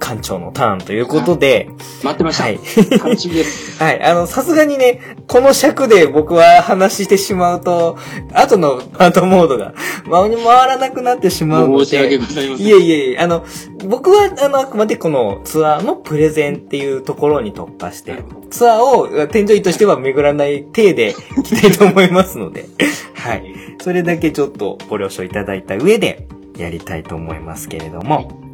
[0.01, 1.69] 館長のターンということで、
[2.03, 2.45] 待ってました。
[2.45, 2.59] はい。
[2.99, 3.79] 楽しみです。
[3.81, 4.03] はい。
[4.03, 7.99] あの、さすがにね、この尺で僕は話してしまうと、
[8.33, 9.75] 後のパートモードが、
[10.11, 12.67] 回回らなくなってしまうの申し訳で、ございません。
[12.67, 13.45] いえいえいえ、あの、
[13.87, 22.67] 僕は、あの、あくまでこのツアーのプレゼンっていうところに特化して、ツアーを添乗員としては巡らない体で いきたいと思いますので、
[23.15, 23.55] はい。
[23.83, 26.27] それだけちょっとご了承いただいた上で
[26.57, 28.50] やりたいと思いますけれども、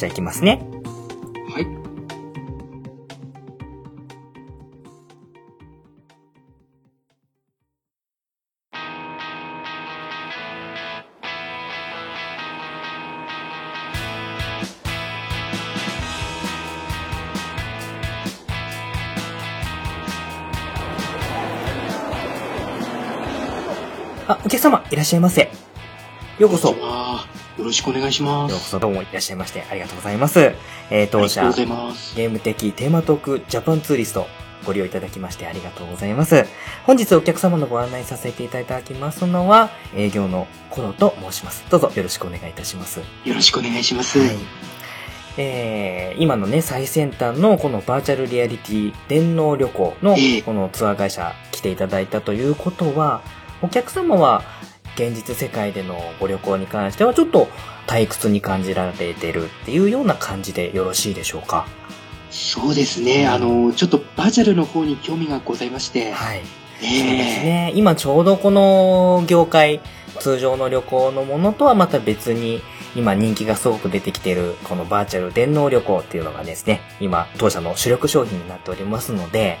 [0.00, 0.58] じゃあ行きますね。
[1.50, 1.66] はい。
[24.26, 25.50] あ、お客様、いらっしゃいませ。
[26.38, 26.74] ようこそ。
[27.60, 28.70] わよろしくお願いしまようこす。
[28.70, 30.52] そどうもいらっしゃいましてありがとうございます。
[30.90, 31.42] えー、当社。
[31.42, 34.26] ゲーム的テーマトークジャパンツーリスト
[34.64, 36.44] ご利用いただきましてありがとうございます。
[36.84, 41.64] 本日お客様のご案内させていただきますのは、営業のコロと申します。
[41.70, 43.00] どうぞよろしくお願いいたします。
[43.24, 44.18] よろしくお願いします。
[44.18, 44.28] はい。
[45.36, 53.22] えー、今のね、最先端のこのバーチャルリアリティ電脳旅行のええこのツアー会社来ていただいたということは、
[53.62, 54.42] お客様は
[55.00, 57.48] 現実世界でのご旅行に関してはちょっと
[57.86, 61.66] 退屈に感じられてるっていうような感じでよろしいでしょうか？
[62.30, 63.26] そうですね。
[63.26, 66.12] あの、ちょっとバーチャルの方に興味がございまして。
[66.12, 66.42] はい。
[66.80, 67.72] えそうですえね。
[67.74, 69.80] 今ちょうどこの業界、
[70.20, 72.60] 通常の旅行のものとはまた別に、
[72.94, 79.58] 今人気がすごく出てきている、このバーチャル電脳旅行っていうのがですね、今当社の主力商品になっておりますので、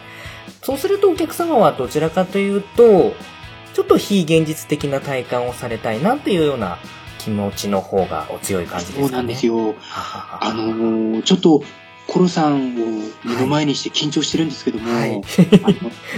[0.62, 3.14] そうするとお客様はどちらかというと、
[3.74, 6.78] ちょっと非現実的な体感をされたいなっていうような
[7.18, 9.08] 気持ちの方がお強い感じですかね。
[9.08, 9.74] そうなんですよ。
[9.92, 11.62] あのーちょっと、
[12.10, 12.86] コロさんを
[13.24, 15.22] 目の前にして緊張してるんですけども、はい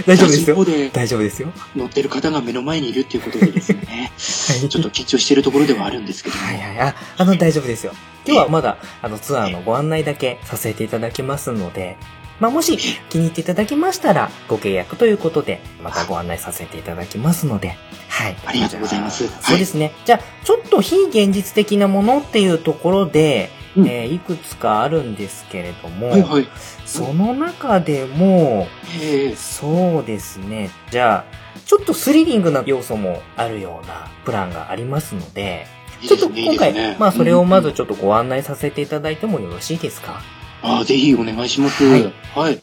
[0.07, 0.65] 大丈夫ですよ。
[0.65, 1.49] で大丈夫ですよ。
[1.75, 6.79] 乗ってる方が目の前にいるっていうことでですね、 はいちょっと緊張してるところではあるんですけども、はいはい。
[6.79, 7.93] あ、あの、大丈夫ですよ。
[8.25, 11.97] 今日はまだ、あの、ツアーのご案内だけさせていただきますので、
[12.43, 12.77] まあ、もし
[13.09, 17.77] 気に入っていただきましたら、ご契約ということで、またご案内させていただきますので、
[18.09, 18.35] はい。
[18.45, 19.29] ありがとうございます。
[19.41, 19.93] そうですね。
[20.03, 23.87] じゃあ、ちょっと非現実的なものっていうところで、うん。
[23.87, 26.47] えーいくつかあるんですけれども、はいはい。
[26.85, 28.67] その中でも、
[29.01, 29.35] ええ。
[29.37, 30.69] そうですね。
[30.91, 35.65] じゃあ、ちょっとスリリングな要素もあるようなプランがありますので、
[36.05, 36.41] ちょっといいですね。
[36.41, 40.21] いい今回、ですねまあそれをまうんずちょっとご案内させていただいてもよろしいですか？
[40.63, 41.83] ああ、ぜひお願いします。
[41.83, 42.61] はいはい。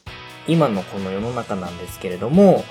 [0.49, 2.65] 今のこの世の中なんですけれども、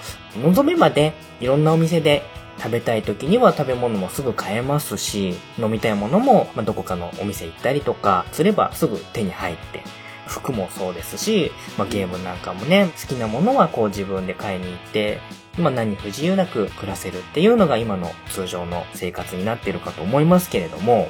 [0.43, 2.23] 望めばね、いろんなお店で
[2.57, 9.83] 食べたい時には食べ物もすぐ買えますし、飲みたいものも、まあ、どこかのお店行ったりとかすればすぐ手に入って、
[10.27, 15.19] 服もそうですし、まあ、ゲームなんかもね、好きなものはこう自分で買いに行って、
[15.57, 21.09] まあ、何不自由なく暮らせるっていうのが今の通常の生活になっているかと思いますけれども、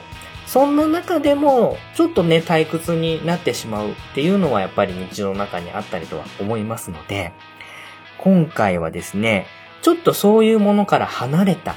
[0.49, 7.33] そんな中でも、ちょっとね、退屈になってしまうっていうのはやっぱり日常の中にあったりとは思いますので、
[8.17, 9.45] 今回はですね、
[9.83, 11.75] ちょっとそういうものから離れた、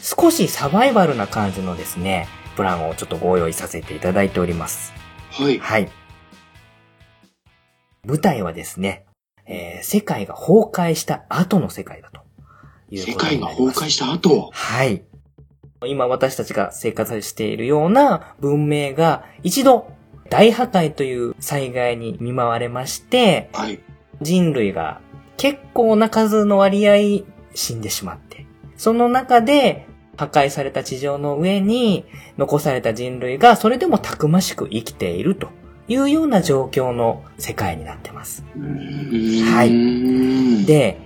[0.00, 4.94] 少しサバイバルな感じのですね、プランをちょっとご用意させていただいております。
[5.30, 5.58] はい。
[5.58, 5.90] はい。
[8.06, 9.04] 舞台はですね、
[9.44, 12.22] えー世界が崩壊した後の世界だと
[12.88, 13.48] いう世界が。
[13.48, 15.04] 崩壊した後、はい。
[15.86, 19.92] 今私たちが生活しているような文明が一度
[20.28, 23.80] 大破壊という災害に見舞われまして、はい。
[24.20, 25.00] 人類が
[25.36, 27.24] 結構な数の割合
[27.54, 32.04] 死んでしまって、その中で破壊された地上の上に
[32.36, 35.48] 残された人類がそれでもたくましく生きていると
[35.86, 38.44] いうような状況の世界になってます。
[38.56, 40.66] はいい。
[40.66, 40.98] で、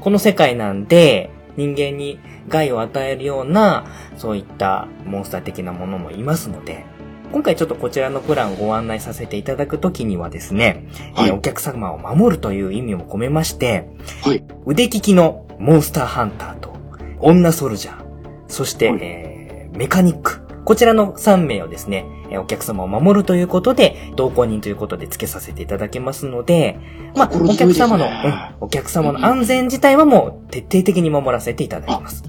[0.00, 3.86] この世界なんで、人間に害を与えるような、
[4.16, 6.84] そういったモンスター的なものもいますので、
[7.32, 11.28] 今回ちょっとこちらのプランをご案内させていただくときにはですね、はい。
[11.30, 13.88] えーお客様を守るという意味も込めまして、
[14.22, 14.44] はい。
[14.66, 16.76] 腕利きのモンスターハンターと、
[17.18, 18.04] 女ソルジャー、
[18.48, 18.98] そして、はい。
[19.02, 26.78] えーメカニック、こちらの3名をですね、えーお客様を守るということで、同行人ということで付けさせていただけますので、
[27.14, 32.22] まあ、お客様の、うん、お客様の安全自体はもう徹底的に守らせていただきます。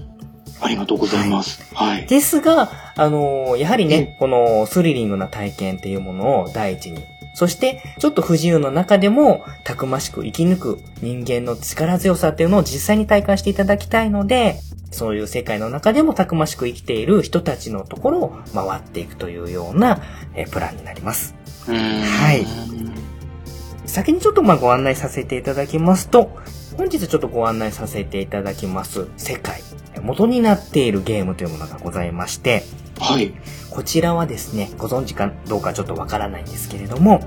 [0.60, 1.62] ありがとうございます。
[1.74, 2.06] はい。
[2.06, 7.04] ですが、あのーやはりうんね、このスリリングな体験っていうものを第一に、
[7.36, 14.58] そして、ちょっと不自由の中でも、たくましく生き抜く人間の力強さっていうのを実際に体感していただきたいので、
[14.90, 20.00] そういう世界の中でもたくましく生きている人たちのところを回っていくというような、
[20.34, 21.34] えプランになります。
[21.66, 22.46] はい
[23.84, 26.30] 先にちょっとまあご案内させていただきますと、
[26.78, 29.60] 本日ちょっとご案内させていただきます世界、
[30.00, 32.62] 元になっているゲームというものがございまして、
[32.98, 33.34] はい。
[33.76, 37.20] こちらはですね、ご存知かどうかちょっとわからないんですけれども、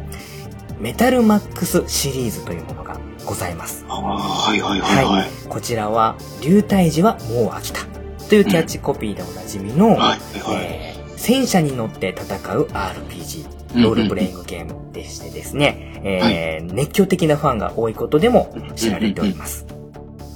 [0.79, 3.85] メタルマックスシリーズというものがございます。
[3.87, 5.29] ああ、はいはいはいはい。
[5.47, 7.81] こちらは、流体時はもう飽きた。
[8.29, 10.07] というキャッチコピーでおなじみの、はいはい
[10.55, 10.65] はい。
[10.65, 19.67] えー戦車に乗って戦う RPG、ロールプレイングゲームでしてですね、えー熱狂的なファンが多いことでも知られております。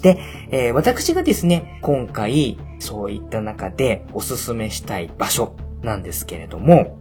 [0.04, 0.20] で、
[0.52, 6.98] えー私がですね、今回、そういった中でおすすめしたい場所なんですけれども、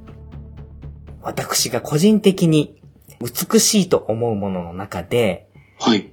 [1.23, 2.83] 私が個人的に
[3.21, 6.13] 美しいと思うものの中で、はい。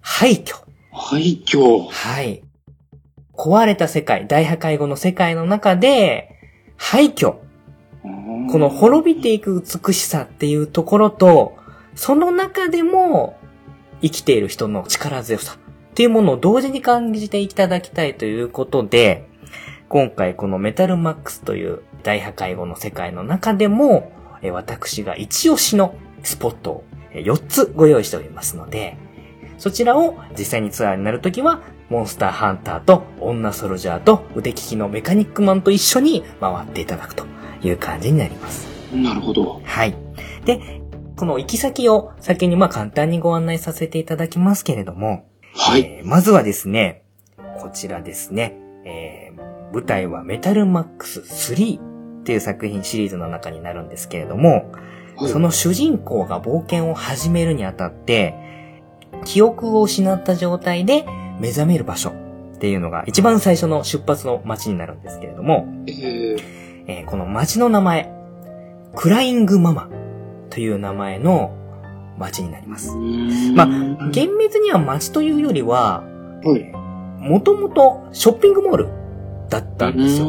[0.00, 0.54] 廃墟。
[0.92, 1.88] 廃墟。
[1.88, 2.42] はい。
[3.32, 6.30] 壊れた世界、大破壊後の世界の中で、
[6.76, 7.36] 廃墟
[8.50, 11.56] この滅びていく美しさっていうところと、
[11.94, 13.38] その中でも
[14.02, 19.28] 生きている人の力強さっていうものを同時に感じていただきたいということで、
[19.94, 24.10] 今回このメタルマックスという大破壊後の世界の中でも、
[24.50, 28.96] 私が一押しのスポットを4つご用意しておりますので、
[29.56, 37.24] そちらを実際にツアーになるときは、モンスターハンターと女ソルジャーと腕利きのメカニックマンと一緒に回っていただくと
[37.62, 38.66] いう感じになります。
[38.92, 39.60] なるほど。
[39.62, 39.94] はい。
[40.44, 40.82] で、
[41.16, 45.82] この行き先を先にまあ簡単にご案内させていただきますけれども、はい。
[45.82, 47.04] えー、まずはですね、
[47.60, 49.23] こちらですね、えー、
[49.74, 51.80] 舞台はメタルマックス3
[52.20, 54.70] っていう作品シリーズの中になるんですけれども、
[55.16, 58.34] はい、その主人公が冒険を始めるにあたって、
[59.24, 61.04] 記憶を失った状態で
[61.40, 66.42] 目覚める場所っていうのが一番最初の出発の街になるんですけれども、えー、
[66.86, 68.12] えー、この街の名前、
[68.94, 69.90] クライングママ
[70.50, 71.52] という名前の
[72.16, 72.94] 街になります。
[73.56, 76.04] まあ、厳密には街というよりは、
[77.18, 79.03] もともとショッピングモール
[79.48, 80.28] だったんですよ。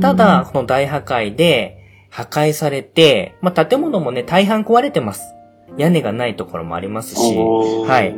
[0.00, 5.34] ただ、この大破壊で破壊されて、まあ、建物もね、大半壊れてます。
[5.76, 8.16] 屋根がないところもありますし、はい。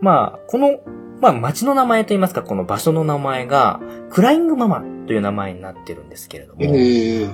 [0.00, 0.80] まあ、この、
[1.20, 3.80] まあ、街の名前といいますか、この場所の名前が、
[4.10, 7.30] クライングママという名前になってるんですけれども、えー、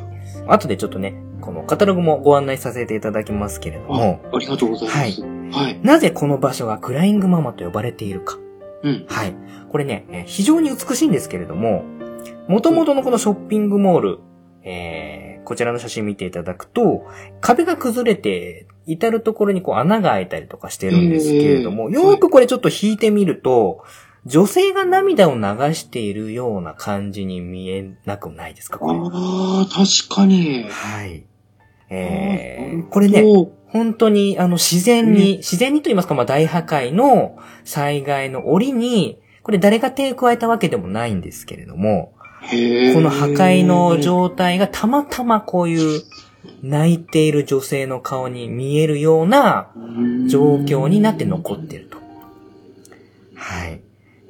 [0.48, 4.20] 後でちょっとね、このカタログもご案内させていただきますけれども。
[4.32, 4.98] ありがとうございます。
[4.98, 5.40] はい。
[5.52, 5.80] はい。
[5.82, 8.38] なぜこの場所がクライングママと呼ばれているか。
[8.82, 9.06] うん。
[9.08, 9.34] はい。
[9.70, 11.84] これね、非常に美しいんですけれども、
[12.50, 14.18] 元々のこのショッピングモール、
[14.64, 17.06] えー、こちらの写真見ていただくと、
[17.40, 23.84] 壁が崩れて、至るところにこう穴が開いたりとかしてるんですけれども、よーくこれちょっと引いてみると、
[24.26, 25.40] 女性が涙を流
[25.74, 28.80] しているような感じに見えなくないですか？
[28.80, 28.98] これ。
[28.98, 30.64] ああ、確かに。
[30.68, 31.24] はい。
[31.88, 33.22] えー、これね、
[33.68, 46.02] 本当に、あの、自然に、自然にと言いますか、まあ、大破壊の災害の折に、これ誰が手を加えたわけでもないんですけれども、この破壊の状態がたまたまこういう
[46.62, 49.68] 泣いている女性の顔に見えるような
[50.28, 51.98] 状況になって残ってると。
[53.34, 53.80] はい。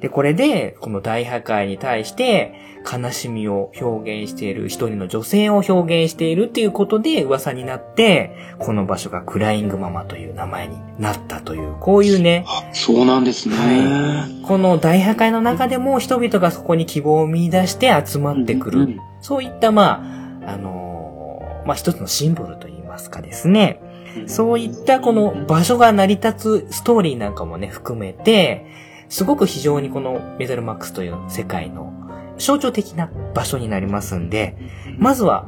[0.01, 2.55] で、これで、この大破壊に対して、
[2.89, 12.45] 悲しみを表現している一人の女性を表現しているっていうことで噂になって、この場所がクライングママという名前になったという、こういうね。
[12.73, 13.55] そうなんですね。
[13.55, 14.45] はい。
[14.45, 18.79] この大破壊の中でも人々がそこに希望を見出して集まってくる。
[18.81, 23.81] うんうん、そういった、まあ、あのー、まあ一つのシンボルといいますかですね。
[24.27, 28.65] そういったこの場所が成り立つストーリーなんかもね、含めて、
[29.09, 31.93] すごく非常にこのメダルマックスという世界の
[32.41, 34.57] 象徴的な場所になりますんで、
[34.97, 35.47] まずは、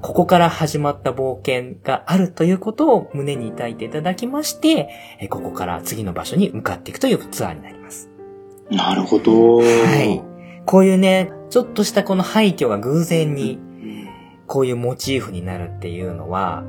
[0.00, 4.90] ここから始まった冒険があるということを胸に抱いていただきまして、
[5.30, 8.10] ここから次の場所に向かっていくというツアーになります。
[8.70, 9.58] なるほど。
[9.58, 10.22] はい。
[10.66, 13.58] こういうね、ちょっとしたこの廃墟が偶然に、
[14.46, 16.64] こういうモチーフになるっていうのは、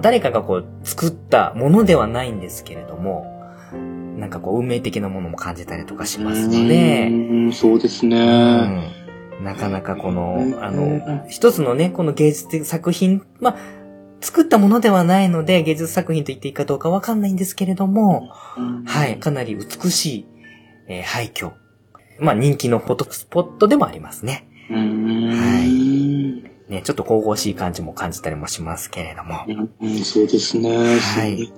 [0.00, 3.40] 誰かがこう作ったものではないんですけれども、
[4.18, 7.08] なんかこう運命的なものも感じたりとかしますので、
[7.48, 8.20] うそうですね、う
[8.98, 8.99] ん。
[9.42, 13.56] なかなかこの、あの、一つのね、この芸術的作品、まあ、
[14.20, 18.28] 作ったものではないので、芸術作品と言っていいかどうかわかんないんですけれども、
[18.84, 20.26] はい、かなり美しい、
[20.88, 21.52] えー、廃墟。
[22.18, 24.46] まあ、人気のフォトスポットでもありますね。
[24.68, 24.76] は
[25.64, 26.70] い。
[26.70, 29.44] ね、ちょっと神々しい感じも感じたりもしますけれども。
[29.80, 30.76] うん、そうですね。
[30.98, 31.52] はい。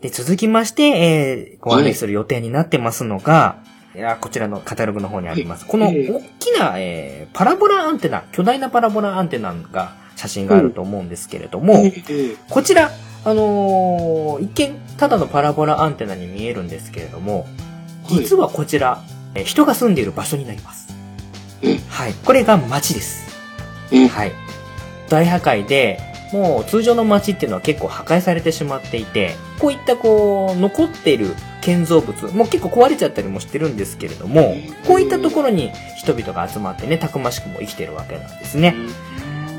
[0.00, 5.66] で、続きまして、えー、ご案内する予定になってますのが、いやこちらのカタログの方にあります。
[5.66, 11.84] この大きな、えー、パラボラアンテナ、巨大なパラボラアンテナが写真があると思うんですけれども、
[12.48, 12.90] こちら、
[13.24, 17.46] あのー、一見、ただのパラボラアンテナに見えるんですけれども、
[18.08, 19.02] 実はこちら、
[19.34, 20.94] えー、人が住んでいる場所になります。
[21.88, 22.14] はい。
[22.24, 23.26] これが街です。
[24.08, 24.32] はい。
[25.08, 26.00] 大破壊で、
[26.32, 34.54] もう通常の街っていうのは結構破壊されてしまっていて、こういったこう、残っている建造物、もう結構壊れちゃったりもしてるんですけれども、
[34.86, 38.74] こういったところに人々が集まってね、たくましくも生きてるわけなんですね。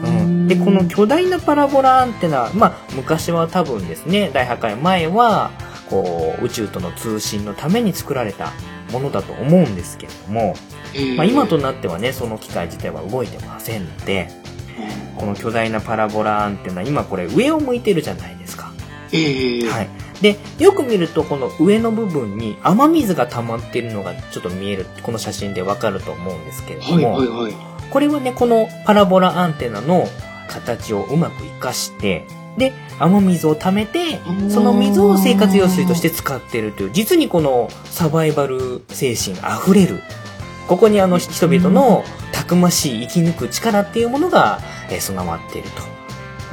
[0.03, 5.51] うん、で、この巨大なパラボラアンテナ、まあ、昔は多分ですね、大破壊前は、
[5.89, 8.51] こう、宇宙との通信のために作られた
[8.91, 10.55] ものだと思うんですけれども、
[11.15, 14.29] まあ、今となってはね、その機械自体は動いてませんので、
[15.17, 18.71] この巨大なパラボラアンテナ、今これ上を向いてるじゃないですか。
[19.11, 19.89] えー、はい。
[20.21, 27.53] で、よく見るとこの上の部分に雨水が溜まってるのがちょっと見える、この写真でわかると思うんですけれども、はいはいはい、
[27.89, 30.07] これはね、このパラボラアンテナの、
[30.47, 32.25] 形をうまく活かして、
[32.57, 34.19] で、雨水を溜めて、
[34.49, 40.01] その水を生活用水として使っているという、実にこのサバイバル精神溢れる。
[40.67, 42.03] ここにあの人々の
[42.33, 44.59] たくましい生き抜く力っていうものが、
[44.89, 45.97] えー備わっていると。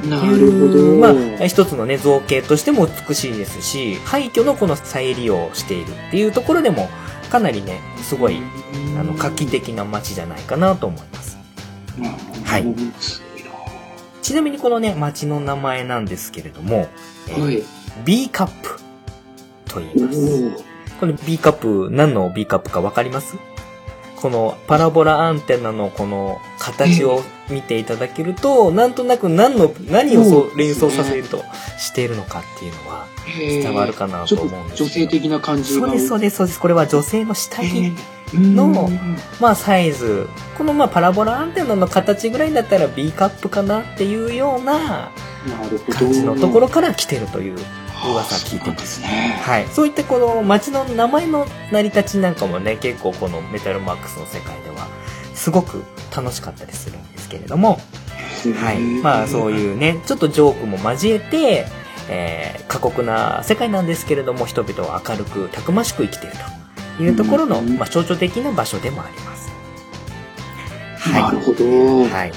[0.07, 0.95] なるほど。
[0.97, 6.89] まあ、一つのね、造形としても美しいですし、廃墟のこの再利用をしているっていうところでも、
[7.31, 8.39] かなりね、すごい、
[8.99, 11.37] あの、画期的な街じゃないかなと思います。
[12.43, 12.65] はい
[14.21, 16.87] ちなみにこのね、街の名前なんですけれども、
[17.29, 17.63] えーはい。
[18.03, 18.79] B カップ
[19.65, 20.19] と言いおます。
[20.19, 20.63] ー
[20.99, 23.37] この B カップ、何の B カップかわかります？
[24.25, 27.21] このパラボラアンテナのこの形を
[27.51, 31.43] 見ていただけると、なんとなく何の、何をそう連想させると
[31.77, 33.05] しているのかっていうのは
[33.37, 34.77] 伝伝わるかなと思うんですけど。
[34.77, 35.85] と女性的な感じが。
[35.85, 36.59] そうです、そうです、そうです。
[36.59, 37.93] これは女性の下着
[38.33, 38.89] のの
[39.39, 40.27] まあサイズ。
[40.57, 45.11] このまあパラボラアンテナの形ぐらいだったら B カップかなっていうような。
[45.91, 47.57] 感じのところから来てるという
[48.11, 49.01] 噂聞いてますす。
[49.01, 49.39] ね。
[49.43, 49.67] はい。
[49.67, 54.87] そういったこの街の名前の成り立ちなんかもね、結構このメタルマックスの世界では、
[55.33, 55.83] すごく
[56.15, 57.79] 楽しかったりするんですけれども、
[58.59, 58.79] はい。
[59.01, 59.51] まあそうう。
[59.51, 61.65] いうね、ちょっとジョークも交えて、
[62.09, 66.35] えー過酷な世界なんですけれども、人々は明るく、たくましく生きている
[66.97, 69.49] というところの、うんまあ象徴的な場所でもあります。
[71.11, 72.03] なるほど。
[72.09, 72.31] はい。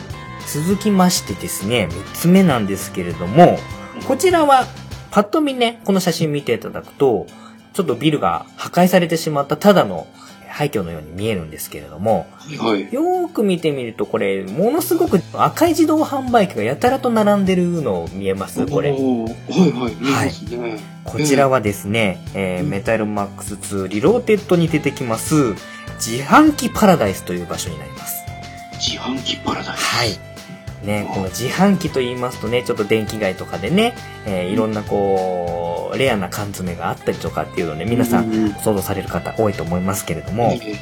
[0.46, 3.58] 続きましてですね、三つ目なんですけれども、
[4.06, 4.66] こちらは、
[5.10, 7.26] パッと見ね、この写真見ていただくと、
[7.72, 10.06] ちょっとビルが破壊されてしまったただの
[10.48, 12.26] 廃墟のように見えるんですけれども、
[12.58, 12.92] はい。
[12.92, 18.90] よーく見てみるとこれ、ものすごく赤い自動販売機がやたらと並んでるの見えますこれ。
[18.90, 19.96] はいはい。
[20.00, 20.78] 見えますね。
[21.04, 25.54] こちらはですね、えーメタルマックス2リローデッドに出てきます、
[25.96, 28.24] 自販機パラダイスという場所になります。
[28.72, 29.80] 自販機パラダイス。
[29.80, 30.37] はい。
[30.82, 33.94] ね、この自販機と言いますとね、ちょっと電気街とかでね、
[34.26, 40.76] えーいろんなこう、レアな缶詰があったりとかっていうのをね、皆さんうん想像される方多いと思いますけれども、え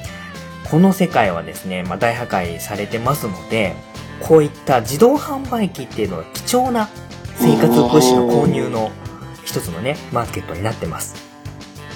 [0.70, 3.74] この世界はですね、まあ、大破壊されてますので、
[4.20, 6.88] こういった自動販売機っていうのは貴重な
[7.36, 8.90] 生活物資の購入の
[9.44, 11.14] 一つのね、マーケットになってます。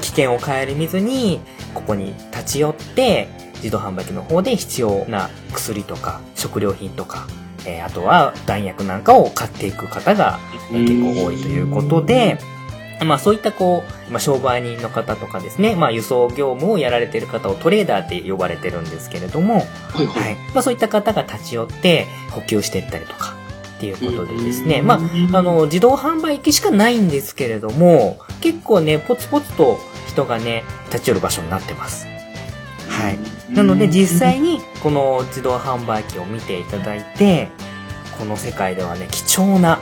[0.03, 1.41] 危険を顧みずに、
[1.75, 7.27] ここに立ち寄って、自動販売機の方で必要な薬とか食料品とか、
[7.67, 10.39] えーあとは弾薬なんかを買っていく方が
[10.73, 12.39] えー結構多いということで、
[13.05, 19.61] まあそういったこう、まあ商売人の方とかですね、まあ輸送業務をやられている方をトレーダーって呼ばれてるんですけれども、は
[20.03, 20.13] いは。
[20.13, 20.37] はいい。
[20.55, 23.35] まあそういった方が立ち寄って補給していったりとか
[23.77, 24.95] っていうことでですね、ま
[25.33, 32.07] ああの、自動販売機しかないんですけれども、結構ね、ポツポツと人がね、立ち寄る場所になってます。
[32.89, 33.19] はい。
[33.51, 37.49] なので実際にこの自動販売機を見ていただいて、
[38.19, 39.79] この世界ではね、貴重な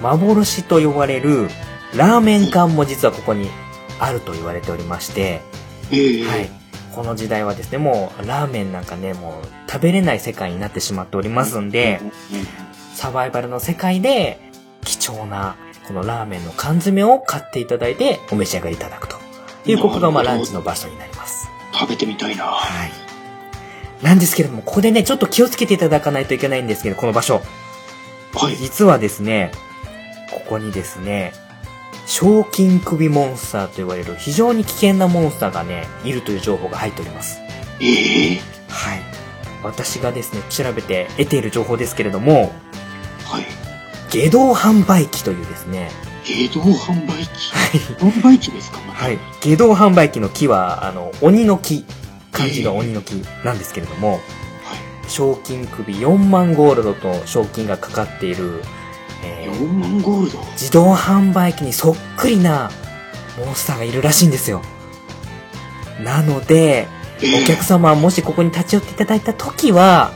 [0.00, 1.48] 幻と呼ばれる
[1.96, 3.48] ラーメン缶も実はここに
[4.00, 5.42] あると言われておりまして、
[5.92, 6.50] ええはい。
[6.94, 12.00] この時代はですね、もうラーメンなんかね、もう食べれない世界になってしまっておりますんで、
[12.94, 14.40] サバイバルの世界で
[14.84, 19.16] 貴重なこのラーメンの缶詰を買っていただいてお召し上がりいただくと
[19.66, 21.13] いう、ここがまあランチの場所になります。
[21.74, 22.44] 食べてみたいな。
[22.44, 22.92] はい。
[24.02, 27.42] なんですけれども、ここでね、ちょっと気をつけていただかないといけないんですけど、この場所。
[28.34, 28.56] はい。
[28.56, 29.50] 実はですね、
[30.30, 31.32] ここにですね、
[32.06, 37.40] 賞金首モンスターと言われる非常に危険なモンスターがね、いるという情報が入っております。
[37.80, 39.00] ええはい。
[39.62, 42.52] 私がですね、調べて得ている情報ですけれども、
[43.24, 43.46] はい。
[44.10, 45.90] 下道販売機というですね、
[46.26, 47.52] 自動販売機？
[47.98, 48.78] 販売機ですか？
[48.78, 49.18] はい。
[49.40, 51.84] 下道販売機の木は、あの、鬼の木、
[52.32, 54.20] 漢字の鬼の木なんですけれども、
[55.06, 58.62] 賞金首4万ゴールドと賞金がかかっている、
[59.22, 60.38] えー4万ゴールド？
[60.52, 62.70] 自動販売機にそっくりな
[63.38, 64.62] モンスターがいるらしいんですよ。
[66.02, 66.88] なので、
[67.22, 70.10] ええお客様はもしここに立ち寄っていただいた時は、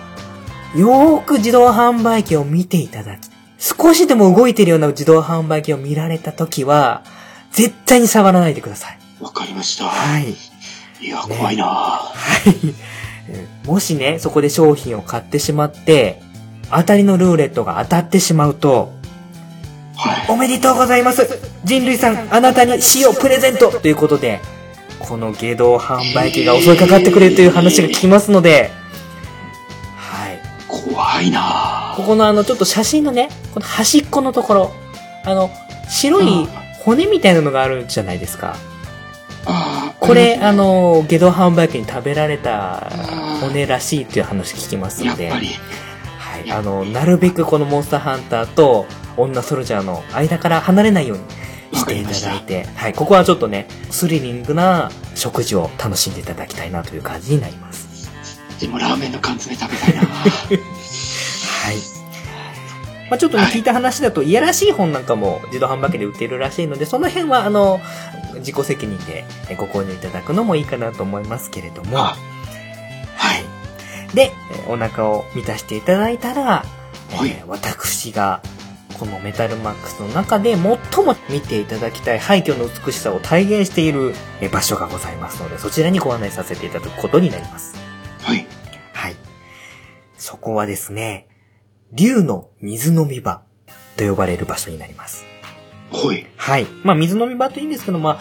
[0.74, 3.28] よーく自動販売機を見ていただき、
[3.58, 7.02] 少しでも動いているような自動販売機を見られた時は、
[7.50, 8.98] 絶対に触らないでください。
[9.20, 9.86] わかりました。
[9.86, 10.34] はい。
[11.00, 12.10] いや、怖いなは
[12.46, 12.74] い。
[13.28, 16.22] えーもしね、そこで商品を買ってしまって、
[16.70, 18.90] 当たりのルーレットが当たってしまうと、
[19.94, 20.26] はい。
[20.30, 21.28] おめでとうございます
[21.64, 24.40] 人類さん、あなたに死をプレゼントということで、
[25.00, 28.70] この下道販売機が襲いかかってくれるという話が聞きますので、はい。
[30.98, 31.94] 怖いな。
[31.96, 34.72] ここのあの、ちょっと写真のね、この端っこのところ、
[35.24, 35.48] あの、
[35.88, 36.48] 白い
[36.84, 38.56] 骨みたいなのがあるじゃないですか。
[39.46, 42.90] あーこれ、あ、の、下道販売機に食べられた
[43.40, 45.48] 骨らしいっていう話聞きますので、やっぱり、
[46.18, 46.50] はい。
[46.50, 48.86] あの、なるべくこのモンスターハンターと
[49.16, 51.24] 女ソルジャーの間から離れないように
[51.78, 57.86] していただいて、はい、ここはちょっとね、スリリングな食事を楽しんでいただきたいなという感じになります。
[58.60, 60.02] でもラーメンの缶詰食べたいな
[61.68, 61.76] はい。
[63.10, 67.80] まあちょっとね、はい聞いた話だと、いやらしい本なんかも自動販売機で売っているらしいので、その辺は、あの、
[68.36, 72.16] 自己責任でえご購入いただくのもいいかなと思いますけれども、あ
[73.16, 74.14] はい。
[74.14, 76.42] で、えお腹を満たしていただいたら、
[77.12, 78.42] はいえー私が、
[78.98, 87.76] このメタルマックスの中で最も見ていただきたい廃墟の美しさを体現しているえ場所がございますので、そちらにご案内させていただくことになります。
[88.22, 88.46] はい。
[88.92, 89.16] はい。
[90.16, 91.28] そこはですね、
[91.92, 93.42] 竜の水飲み場
[93.96, 95.24] と呼ばれる場所になります。
[95.92, 96.26] はい。
[96.36, 96.66] はい。
[96.84, 98.18] まあ水飲み場といいんですけど、ま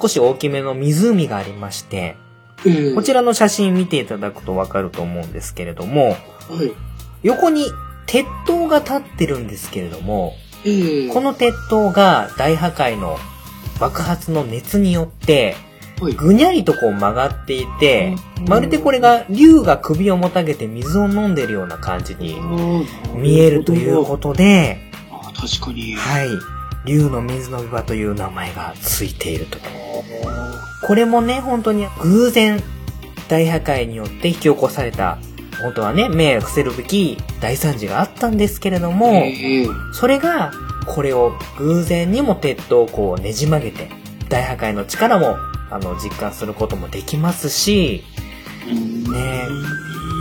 [0.00, 2.16] 少し大きめの湖がありまして、
[2.66, 6.16] えーこちらの写真見ていただくとわかると思うんですけれども、はい。
[7.22, 7.66] 横に
[8.06, 10.34] 鉄塔が立ってるんですけれども、
[10.64, 13.18] えーこの鉄塔が大破壊の
[13.80, 15.56] 爆発の熱によって、はい。
[16.16, 22.36] ぐにゃりとこう曲がっていて、うんまるでこれが竜が首をもたげて水を飲んでるような感じに
[23.14, 25.94] 見えるということで、あー確かに。
[25.94, 26.28] はい。
[26.84, 29.58] 竜の水のみ場という名前がついていると。
[30.86, 32.62] これもね、本当に偶然
[33.28, 35.18] 大破壊によって引き起こされた、
[35.62, 40.52] 本当はね、目を伏せるべき大惨事があったんですけれども、えーそれが、
[40.86, 43.88] これを偶然にも鉄塔をこうねじ曲げて、
[44.28, 45.38] 大破壊の力も、
[45.74, 48.04] あの、実感することもできますし、
[49.10, 49.48] ね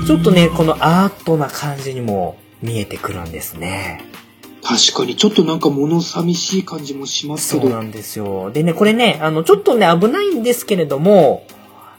[0.07, 4.03] ちょっとね、このアートな感じにも見えてくるんですね。
[4.63, 7.69] 確かに、ちょっとなんか物寂しい感じもしますけど。
[7.69, 8.49] そうなんですよ。
[8.51, 11.45] でね、これね、あの、ちょっとね、危ないんですけれども、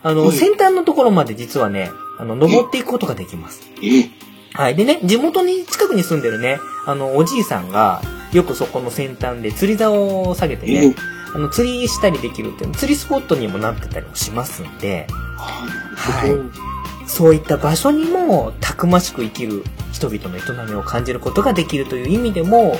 [0.03, 3.63] あの、はい先端のところまで実はね、あの、登っていくことができます。
[3.83, 4.11] え
[4.53, 4.75] はい。
[4.75, 8.03] でね、地元に近くに住んでるね、あの、おじいさんが、
[8.33, 10.95] よくそこの先端で釣り竿を下げてえね、
[11.35, 15.07] あの、釣りしたりできるっていう、釣りスポットにもなってたりもしますんで、
[15.39, 16.75] あーなるほど。
[17.07, 22.79] そういった場所にも、たくましく生きる人々の営みを感じることができるという意味でも、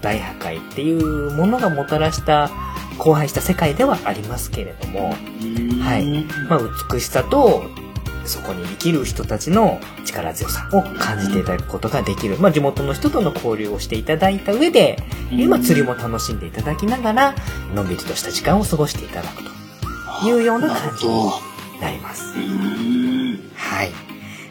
[0.00, 2.50] 大破壊っていうものがもたらした、
[2.98, 5.10] 荒廃した世界ではありますけれども、
[5.82, 6.24] はい。
[6.48, 6.60] まあ、
[6.90, 7.64] 美しさと、
[8.24, 12.36] そこに生きる人たちの力強さを感じていただくことができる。
[12.38, 14.98] まあ、地元の人との交流をしていただいた上で、
[15.30, 17.34] 今釣りも楽しんでいただきながら、
[17.74, 19.42] のんびりとした時間を過ごしていただく
[20.22, 21.30] というような感じに
[21.80, 22.34] なります。
[23.54, 23.90] はい。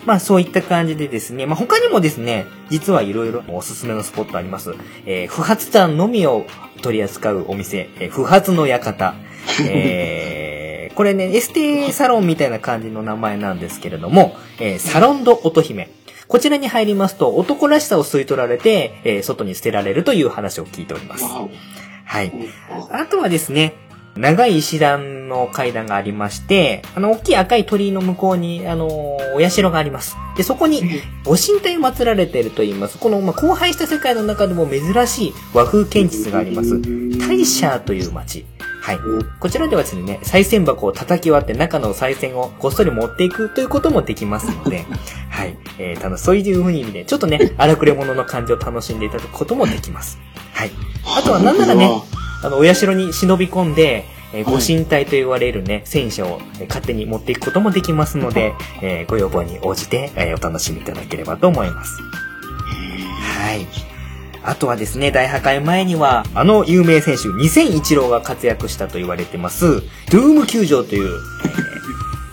[0.06, 4.74] まあそういった感じでですね、まあ他にもですね、実はいろいろおすすめのスポットあります。
[5.06, 6.46] えー不発弾のみを
[6.82, 9.16] 取り扱うお店、えー不発の館。
[9.70, 15.90] えーこれね、エステサロンみたいな感じの名前なんですけれども、えーサロンド乙姫。
[16.28, 21.24] こちらに入りますと男らしさを吸い取られて、えー外に捨てられるという話を聞いております。
[21.24, 21.48] わ
[22.06, 22.32] はい。
[22.70, 23.74] おあとはですね、
[24.16, 30.16] 長い石段の階段がありまして、あの、大きい赤い鳥居の向こうに、あの、お社があります。
[30.38, 30.84] で、そこに、
[31.24, 33.00] ご神体祀られていると言います。
[33.00, 36.80] この、まあ、荒廃した世界の中でも珍しい和風建築があります。
[37.28, 38.46] 大社という町。
[38.84, 39.00] はい。
[39.40, 44.86] こちらではですね、賽銭箱を叩き割って中の賽銭をこっそり持っていくということもできますので、
[45.32, 45.58] はい。
[45.80, 50.20] えー、楽しそういう風に意味で、ちょっとね、荒くれ者の感じを楽しんでいただくこともできます。
[50.54, 50.72] はい。
[51.18, 51.90] あとはなんならね、
[52.44, 54.04] あの、お社に忍び込んで、
[54.34, 62.02] えーご神体と言われるね、戦車を、えー勝手に持っていくこともできますので、えーご要望に応じて、えーお楽しみいただければと思います。
[63.40, 63.93] はい。
[64.44, 71.74] あとはですね、大破壊前には、あの有名選手、2001郎が活躍したと言われてます、ドゥーム球場という、えー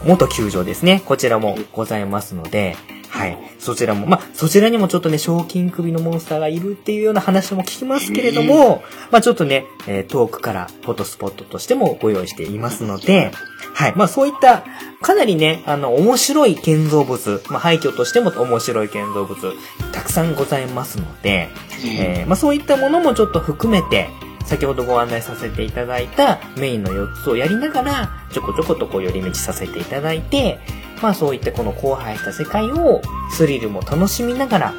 [0.04, 1.02] 元球場ですね。
[1.04, 2.76] こちらもございますので、
[3.10, 3.36] はい。
[3.58, 13.32] そちらも、まあ、そちらにもちょっとね、賞金首のモンスターがいるっていうような話も聞きますけれども、まあ、ちょっとね、えー遠くからフォトスポットとしてもご用意していますので、
[13.74, 13.94] はい。
[13.96, 14.64] まあ、そういった、
[15.02, 19.54] かなりね、あの、面白い建造物、まあ、廃墟としても面白い建造物、
[19.92, 21.48] たくさんございますので、
[21.84, 24.08] えーまあ、そういったものもちょっと含めて、
[24.44, 30.58] 先ほどご案内させていただいたメインの4つをやりながら、ちょこちょことこう寄り道させていただいて、
[31.02, 33.00] まあそういったこの荒廃した世界を
[33.30, 34.74] スリルも楽しみながら、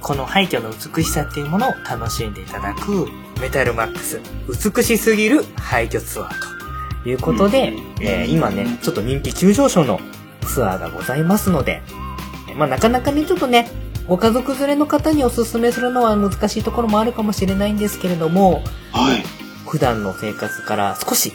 [0.00, 3.08] この廃墟の美しさっていうものを楽しんでいただく、
[3.40, 10.00] メタルマックス、美しすぎる廃墟ツアーということで、えー今ね、ちょっと人気急上昇の
[10.42, 11.82] ツアーがございますので、
[12.56, 13.68] まあなかなかね、ちょっとね、
[14.06, 19.22] ご家族連れの方におすすめするのは難しいところもあるかもしれないんですけれども、はい。
[19.66, 21.32] 普段の生活から少し、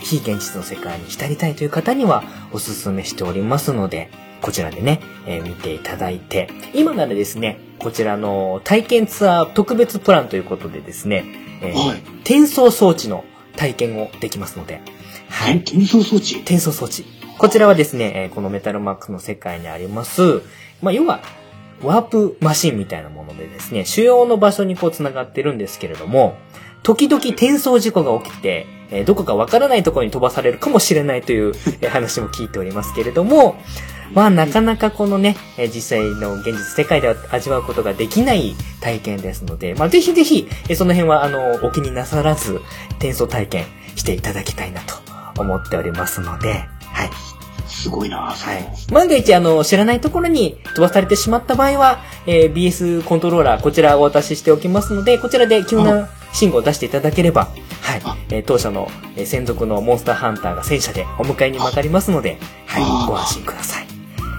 [0.00, 4.10] 非現実の世界に浸りたいという方にはおすすめしておりますので、
[4.42, 11.24] こちらでね、えー見ていただいて、今ならですね、こちらの体験ツアー特別プランということでですね、
[11.62, 11.98] えーはい。
[12.20, 13.24] 転送装置の
[13.56, 14.80] 体験をできますので、
[15.28, 15.56] ははい。
[15.56, 15.60] い。
[15.60, 16.36] 転送装置？
[16.40, 17.04] 転送装置。
[17.38, 20.42] こちらはですね、えーこのメタルマックスの世界にあります、
[20.82, 21.20] まあ、要は、
[21.82, 26.36] ワープマシンみたいなものでですね、主要の場所にこう繋がってるんですけれども、
[26.86, 31.52] 時々転送事故が起きて、えどこかわからないところに飛ばされるかもしれないという
[31.88, 33.56] 話も聞いておりますけれども、
[34.12, 35.36] まあなかなかこのね、
[35.74, 40.46] 実際の現実世界では味わうことができない体験ですので、まあぜひぜひ、
[40.76, 42.60] その辺はあの、お気になさらず、
[42.98, 43.64] 転送体験
[43.96, 44.94] していただきたいなと
[45.42, 47.35] 思っておりますので、はい。
[47.86, 48.92] すごいなはい。
[48.92, 57.48] 万が一、あの、知らないところに飛ばされてしまった場合は、えー BS コントローラー、こちらお渡ししておきますので、こちらで急な信号を出していただければ、
[57.82, 58.16] はいあ。
[58.30, 63.06] えー当社の、えー専属のモンスターハンターが戦車でお迎えに曲がりますので、はいあ。
[63.08, 63.86] ご安心ください。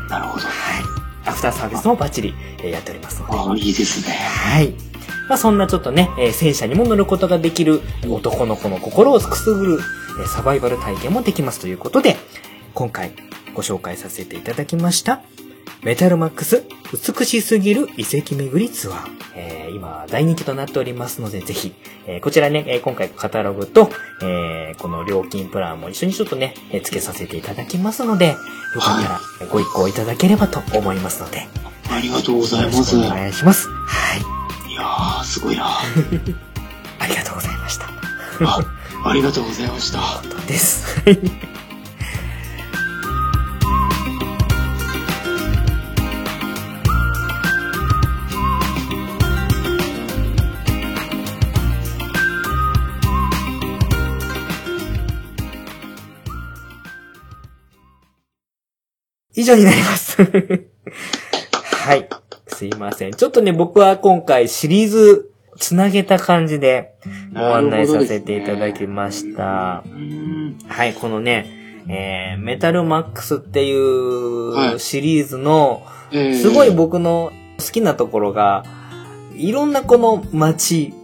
[0.09, 0.45] なるほど。
[0.45, 0.49] はい。
[1.29, 3.37] アフターサービスもバッチリ、えーやっておりますので。
[3.37, 4.13] ああ、いいですね。
[4.13, 4.73] はい。
[5.29, 9.79] まあそんなちょっとね、えー戦車にも乗ることができる男の子の心をくすぐる、
[10.19, 12.15] えーサバイバル体験もできますということで、
[12.73, 13.11] 今回
[13.57, 15.21] ご紹介させていただきました、
[15.81, 16.63] メタルマックス
[17.17, 19.09] 美しすぎる遺跡巡りツアー。
[19.35, 21.73] えー今大人気となっておりますので、ぜひ、
[22.05, 23.89] えーこちらね、えー今回カタログと、
[24.21, 28.35] えーこの料金プランも一緒にちょっとね、えー付けさせていただきますので、よ
[28.79, 31.47] かったらご一行いただければと思いますので、
[31.89, 32.95] ありがとうございます。
[32.95, 33.67] おい願いします。
[33.69, 34.17] は
[34.69, 34.73] い。
[34.75, 35.65] やー、すごいな
[36.99, 37.85] ありがとうございました。
[38.41, 38.59] あ、
[39.05, 40.21] ありがとうございました。
[40.47, 40.85] です。
[59.37, 60.17] 以上になります。
[60.21, 62.09] はい。
[62.47, 63.11] すいません。
[63.11, 66.95] ちょっとね、僕は今回シリーズつなげた感じで
[67.35, 69.83] ご案内させていただきました。
[69.85, 70.57] うーん。
[70.67, 78.65] はい、このね、えー、メタルマックスっていはいうシリーズの、えーすごい僕の好きなところが、
[79.35, 80.95] いろんなこの街、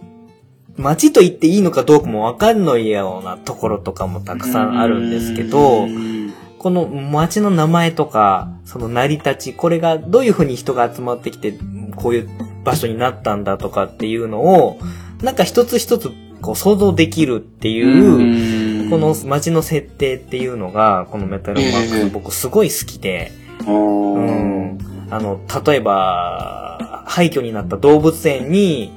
[0.76, 6.23] 街と言っていいのかどうかもわかんないようなところとかもたくさんあるんですけどう、ん
[6.64, 11.52] この街の名前とか、その成り立ち、これがどういうふうに人が集まってきて、
[11.94, 12.28] こういう
[12.64, 14.78] 場所になったんだとかっていうのを、
[15.20, 16.10] なんか一つ一つ
[16.40, 18.88] こう想像できるっていう、うん。
[18.88, 23.30] この街の設定っていうのが、このメタルマックス、ええ僕すごい好きで、
[23.60, 24.78] あー
[25.10, 28.90] あの、例えば、廃墟になった動物園に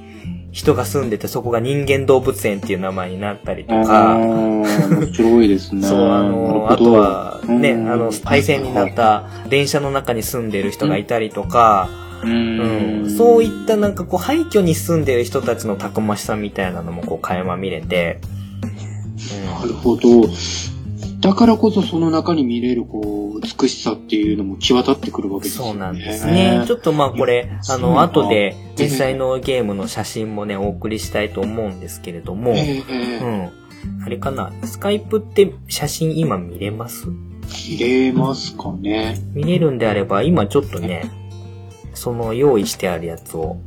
[0.57, 5.83] 人が住んでて、そこが人間動物園っていう名前になったりとあか、ー面白いですね。
[5.87, 7.91] そう、あの、あとはね、うん。
[7.91, 11.89] あの、廃線になった電車の中に住んでる人がいたりとか、
[12.23, 13.03] ううん。
[13.03, 18.19] ん、そういったなんかこう廃墟に住んでる人たちのたくましさみたいなのもこう垣間見れて、
[19.45, 20.23] なるほど。
[21.19, 25.71] だからこそその中に見れるこう美しさっていうのも際立ってくるわうん、けですよね。
[25.71, 26.63] そうなんですね。
[26.67, 33.17] ちょっとまあこれ、あの、後で実際のゲームの写真もね、お送りしたいと思うんですけれども、ええええ。
[33.19, 34.03] うん。
[34.03, 37.07] あれかな、スカイプって写真今見れます？
[37.69, 39.17] 見れますかね。
[39.33, 41.09] 見れるんであれば、今ちょっとね、
[41.93, 43.57] その用意してあるやつを、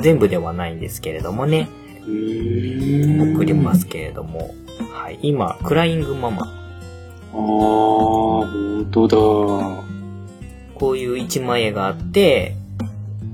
[0.00, 1.68] 全部ではないんですけれどもね、
[2.02, 4.54] 送りますけれども、
[4.92, 6.63] はい、今、クライングママ、
[7.34, 9.16] ああ、本当だ。
[10.74, 12.56] こういう一枚絵があって、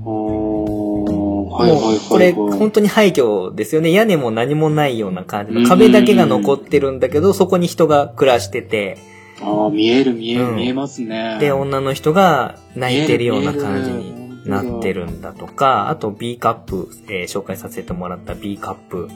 [0.03, 2.33] はいはいはい、はい。
[2.33, 3.91] もうこれ本当に廃墟ですよね。
[3.91, 8.97] 屋根も何もないような感じうんの壁だけが残ってるんだけど、そこに人が暮らしてて、
[9.41, 11.37] ああ、見える見える、うん見えますね。
[11.39, 19.09] で、女の人が泣いてるような感じになってるんだとか、あと B カップ、えー紹介させてもらった B カップ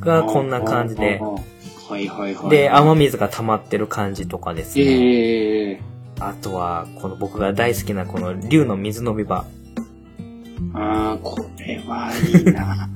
[0.00, 1.20] がこんな感じで
[1.90, 2.50] はいはいはい。
[2.50, 4.84] で、雨水が溜まってる感じとかですね。
[4.84, 5.80] ええ
[6.20, 9.46] あとは、この僕が大好きなこの竜の水飲み場。
[10.74, 12.88] ああ、これはいいな。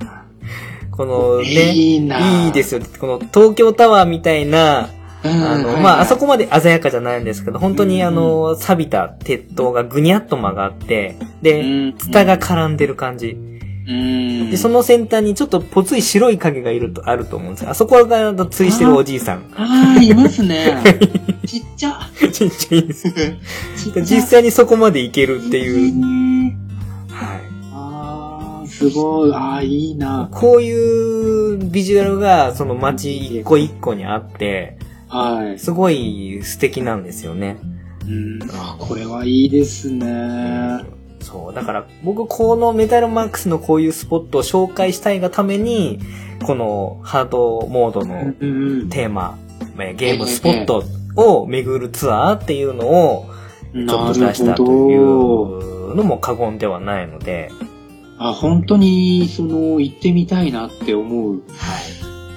[0.92, 2.44] このね、いいな。
[2.44, 2.82] いいですよ。
[3.00, 4.90] この東京タワーみたいな、
[5.24, 13.36] あの、まあ、あそこ、こまで鮮やかじゃないんですけど、本当にうんあの、錆びた鉄塔がぐにゃっと曲がって、で、うんツタが絡んでる感じ。
[13.86, 14.50] うん。
[14.50, 17.70] で、その先端にちょっとぽつい白い影がいると、あると思うんですよ。
[17.70, 19.44] あそこがついしてるおじいさん。
[19.56, 20.82] ああ、いますね。
[21.46, 21.98] ちっちゃ。
[22.32, 23.10] ちっちゃいです。
[23.12, 25.98] ちっちゃ実際にそこまで行けるっていう。
[25.98, 26.52] う。
[27.10, 27.40] はい。
[27.72, 29.32] ああ、すごい。
[29.32, 30.28] ああ、いいな。
[30.32, 34.78] こういうビジュアルが、その街一個一個にあって、
[35.08, 35.58] はい。
[35.58, 37.58] すごい素敵なんですよね。
[38.08, 38.38] うん。
[38.50, 40.84] あ、これはいいですね。
[41.24, 41.54] そう。
[41.54, 45.98] だから、僕、このメタルマックスのこういうスポットを紹介したいがために、
[46.44, 48.32] このハードモードの。
[48.90, 49.38] テーマ、
[49.78, 50.84] えーゲームスポット
[51.16, 53.26] を巡るツアーっていうのを、
[53.72, 57.50] ちょっと出したというのも過言ではないので、
[58.18, 61.40] あ、本当に、その、行ってみたいなって思う、は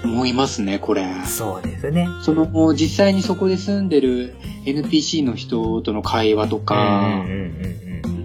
[0.03, 1.03] 思いますね、これ。
[1.03, 1.27] い。
[1.27, 2.07] そうですね。
[2.23, 4.35] その、実際にそこで住んでる
[4.65, 7.37] NPC の人との会話とうんかうん、うん
[8.05, 8.16] うん。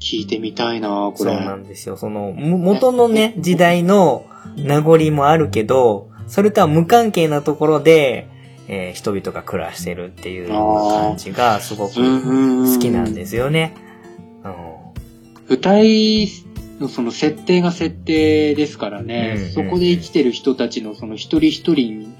[0.00, 1.44] 聞いてみたいな、こそうれ。
[1.44, 1.96] なんですよ。
[1.96, 4.26] その、む元のね、 時代の
[4.56, 8.28] 名残もあるけど、それとは無関係なところで、
[8.68, 13.74] えー人々が暮らしてるっていう感じがすごく好好きなんですよね。
[13.76, 13.88] うん
[15.48, 16.28] 舞台
[16.78, 22.14] のその設定が設定ですからね、うんうんそこで生きてる人たちのその一人一人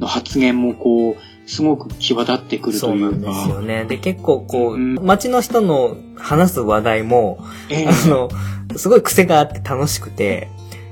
[0.00, 3.30] の発言もこう、すごく際立ってくるそうなんというか。
[3.32, 3.84] ですよね。
[3.84, 7.38] で、結構こう、うん街の人の話す話題も、
[7.68, 8.28] ええあの、
[8.76, 10.48] すごい癖があって楽しくて、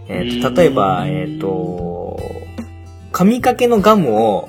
[0.09, 2.19] えーとうん例えば、えっ、と、
[3.13, 4.49] 紙掛けのガムを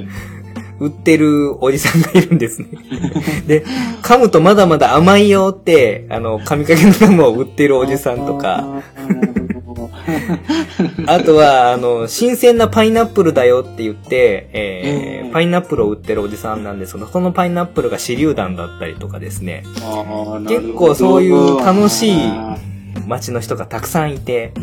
[0.80, 2.68] 売ってるおじさんがいるんですね。
[3.46, 3.64] で、
[4.02, 8.82] 噛むとまだまだ甘いよって、あの、紙掛けのガムを売ってるおじさんとか、
[11.06, 19.62] あとは、あの、新鮮なパイナップルだよって言って、えーうんパイナップルを売ってるおじさんなんですけど、そのパイナップルが手榴弾だったりとかですね、
[20.48, 22.56] 結構そういう楽しいあ
[23.06, 24.62] 街の人がたくさんいて、ー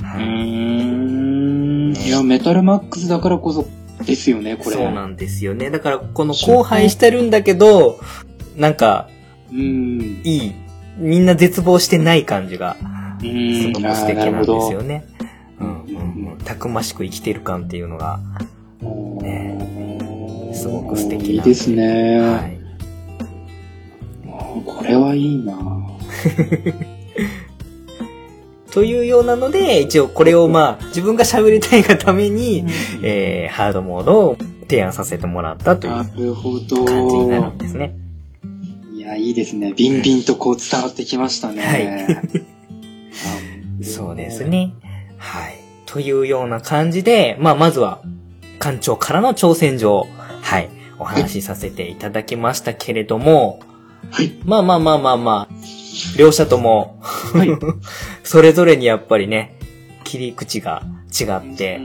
[0.00, 1.94] うはいーん。
[1.94, 3.66] いや、メタルマックスだからこそ
[4.04, 4.76] ですよね、これ。
[4.76, 5.70] そうなんですよね。
[5.70, 8.00] だから、この荒廃してるんだけど、
[8.56, 9.08] なんか、
[9.52, 10.20] うん。
[10.24, 10.52] いい、
[10.98, 13.72] みんな絶望してない感じが、うすん。
[13.72, 15.04] ごく素敵なんですよね。
[15.60, 18.18] ううんんうんうんたくましく生きてる感っていうのが、
[19.20, 22.20] ねすごく素敵ないいですね。
[22.20, 22.58] はい。
[24.64, 25.54] これはいいな
[28.72, 32.64] というようなので、一応これをまあ、自分が喋りたいがために、
[33.02, 35.92] えー、ハードモードを提案させてもらったという。
[35.92, 37.94] 感じになるんですね。
[38.96, 39.74] いや、いいですね。
[39.76, 41.62] ビンビンとこう伝わってきましたね。
[41.62, 42.22] はいあ
[43.82, 44.44] そうです。
[44.44, 44.74] ね。
[45.18, 45.58] はい。
[45.86, 48.02] というような感じで、まあ、まずは、
[48.58, 50.06] 館長からの挑戦状、
[50.42, 50.68] はい、
[50.98, 53.60] お話しさせていただきましたけれども、
[54.10, 54.32] はい。
[54.44, 55.54] まあまあまあまあまあ、
[56.16, 57.48] 両者とも、はい。
[58.24, 59.56] それぞれにやっぱりね、
[60.04, 61.80] 切り口が違って、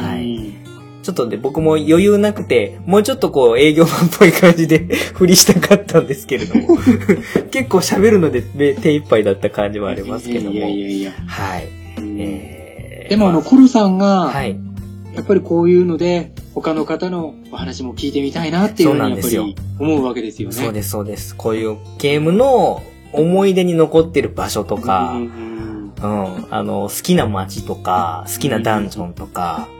[0.00, 0.67] はい
[1.08, 4.80] ちょっとね、僕も余裕なくて、もうちょっとこう営業マンっぽい感じで
[5.16, 6.76] 振りしたかったんですけれども、
[7.50, 10.56] 結構喋るので、ね、手一杯だった感じはありますけども。
[10.58, 11.12] いやいやいや。
[11.26, 13.08] はい。
[13.08, 14.60] でもあの、コルさんが、はい。
[15.14, 20.54] やっぱりこういうので、他の方のお話も聞いてみたいなっていうふうにやっぱり思うわけですよね。
[20.54, 21.34] そうです、そうです。
[21.34, 22.82] こういうゲームの
[23.14, 29.77] 思い出に残ってる場所とか、ううん、んあの、好きな街とか、好きなダンジョンとか、うん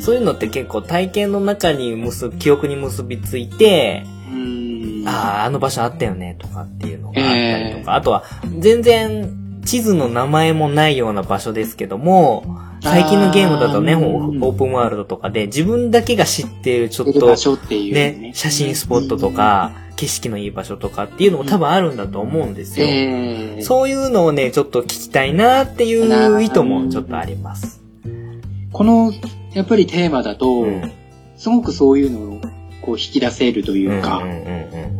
[0.00, 5.04] そういうのって結構体験の中に結び、記憶に結びついて、うん。
[5.06, 7.84] ああ、あの場所あったよね、とかっていうのがあったりとか、ええ。
[7.86, 8.24] あとは、
[8.58, 12.44] 全然、地図の名前もないような場所ですけども、
[12.82, 22.86] 最近のゲームだとね、オープンワールドとかで、自分だけが知っているちょっとね、写真スポットとか、景色のいい場所とかっていうのも多分あるんだと思うんですよ。
[22.86, 23.62] ええ。
[23.62, 27.80] そういうのをね、ちょっと聞きたいなっていう意図もちょっとあります。
[28.72, 29.12] この、
[29.54, 30.92] やっぱりテーマだと、うん
[31.36, 32.40] すごくそういうのを
[32.80, 34.22] こう引き出せるというか、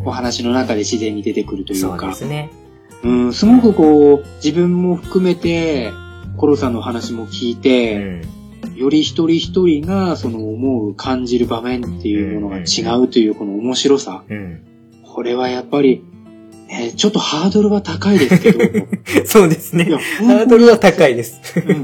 [0.04, 2.50] お話の中で自然に出てくるといそううか、ですね。
[3.02, 5.92] うん、すごくこう、自分も含めて、
[6.36, 8.22] コロさんの話も聞いうて、ん。
[8.74, 14.24] より一人一人がその思う、感じる場面っていうものが違うというこの面白さ。
[14.28, 14.60] うん。
[15.02, 16.02] これはやっぱり、
[16.68, 18.58] ね、ちょっとハードルは高いですけど、
[19.26, 21.40] そうですねハードルは高いです。
[21.56, 21.82] うん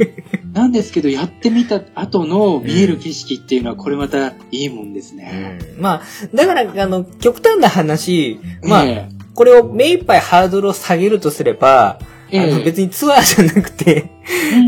[0.53, 5.59] なんですけど、やってみた後の見える景色っていうのは、これまたいいもんですね。
[5.77, 5.83] うん。
[5.83, 6.03] まあ、
[6.35, 11.99] だから、あの、極端な話、まあ、えこれを目いっぱいハードルを下げるとすれば、
[12.33, 14.11] えあの別にツアーじゃなくて、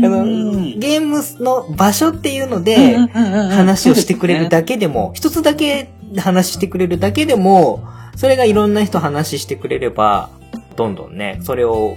[0.01, 7.83] えあの、うんゲームの場所っていうので、話をしてくれるだだけでも、一つだけ話してくれるだけでも、
[8.15, 10.29] それがいろんな人話してくれれば、
[10.75, 11.95] どんどんね、それを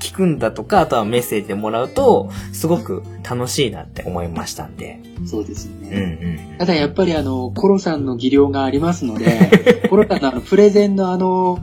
[0.00, 5.00] 聞くんだとか、あとはメッセージでもらうと、すごく楽しいなって思いましたんで。
[5.26, 6.18] そうですうんね。
[6.50, 6.58] うん。
[6.58, 11.60] ただやっぱりあの、コロさんの技量がありますので、 コロさんのあの、プレゼンのあの、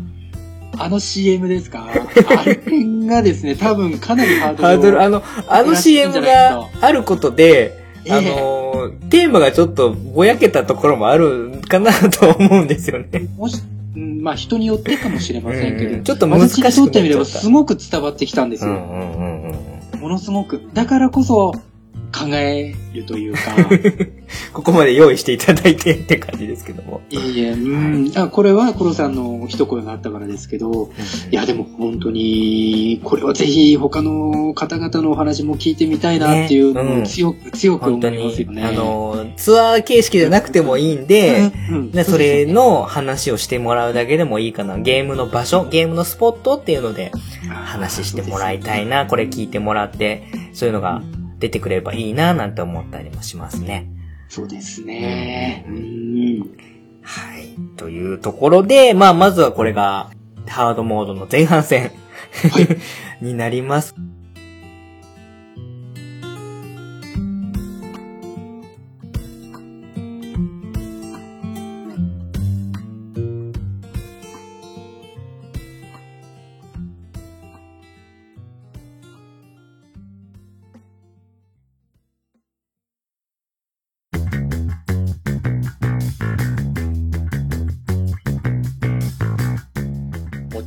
[0.78, 1.88] あの CM ですか？
[1.88, 2.60] あれ
[3.06, 13.28] がですね、多分かなりハードルをハードル、あの、あの CM があることで、あのー、テーマがちょっとぼやけたところもあるかなと思うんですよね。
[13.38, 13.83] もし、うん
[14.24, 18.72] まあ人によってかもしれませんけど、うんちょっと難しく私にとってみればすごく伝わってきたんですよ。
[18.72, 19.52] うんうんうん
[19.94, 20.00] うん。
[20.00, 20.62] ものすごく。
[20.74, 21.52] だからこそ
[22.14, 23.40] 考えるというか、
[24.54, 27.02] ここまで用意していただいてって感じですけども。
[27.10, 30.92] いえいえ、うん、あこれはコロさんの一声があったからですけど、
[31.32, 36.82] いやでも本当に、これはぜひ他の方々のお話も聞いてみたいなっていうね。
[36.82, 36.98] うん。
[36.98, 38.64] のを強く、強く思本当にいますよ、ね。
[38.64, 41.92] あのー、ツアー形式じゃなくてもいいんで、うんうん。
[41.92, 44.78] ね、それの話をしてもらうだけでもいいかな。
[44.78, 47.12] ゲームの場所、ゲームのスポットっていうので
[47.50, 49.08] 話してもらいたいな。
[49.08, 50.24] これ聞いてもらって、
[50.54, 51.02] そういうのが
[51.44, 53.90] 出てくれればいいななんて思ったりもしますね。
[54.30, 55.66] そうですね。
[55.68, 56.40] うん。
[57.02, 57.50] はい。
[57.76, 60.10] というところで、まあ、まずはこれが、
[60.48, 61.92] ハードモードの前半戦、
[63.20, 63.94] になります。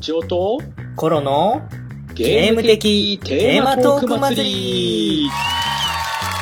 [0.07, 0.61] ちおと
[0.95, 1.69] コロの
[2.15, 5.28] ゲーム的テーマトーク祭り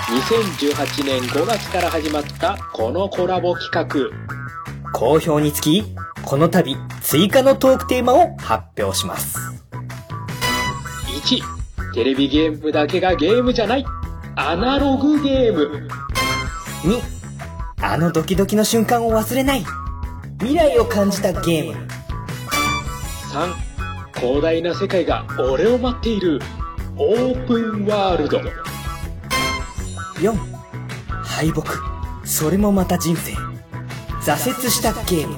[0.06, 5.82] 2018年5月から始まったこのコラボ企画好評につき、
[6.26, 9.38] この度、追加のトークテーマを発表します。
[11.26, 13.86] 1テレビゲームだけがゲームじゃない
[14.36, 15.88] アナログゲーム
[16.82, 17.00] 2、
[17.80, 19.64] あのドキドキの瞬間を忘れない。
[20.40, 21.93] 未来を感じたゲーム。
[23.34, 23.52] 3
[24.14, 26.40] 広大な世界が俺を待っている
[26.96, 28.38] オープンワールド
[30.20, 30.32] 4、
[31.24, 31.64] 敗北。
[32.24, 33.32] それもまた人生。
[34.22, 35.36] 挫折したゲーム。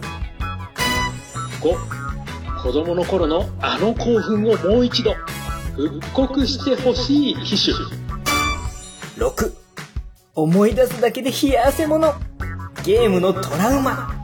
[1.62, 5.14] 5子供の頃のあの興奮をもう一度
[5.74, 7.74] 復刻してほしい機種
[9.16, 9.52] 6、
[10.35, 12.12] 思い出すだけで冷や汗もの。
[12.85, 14.15] ゲームのトラウマ。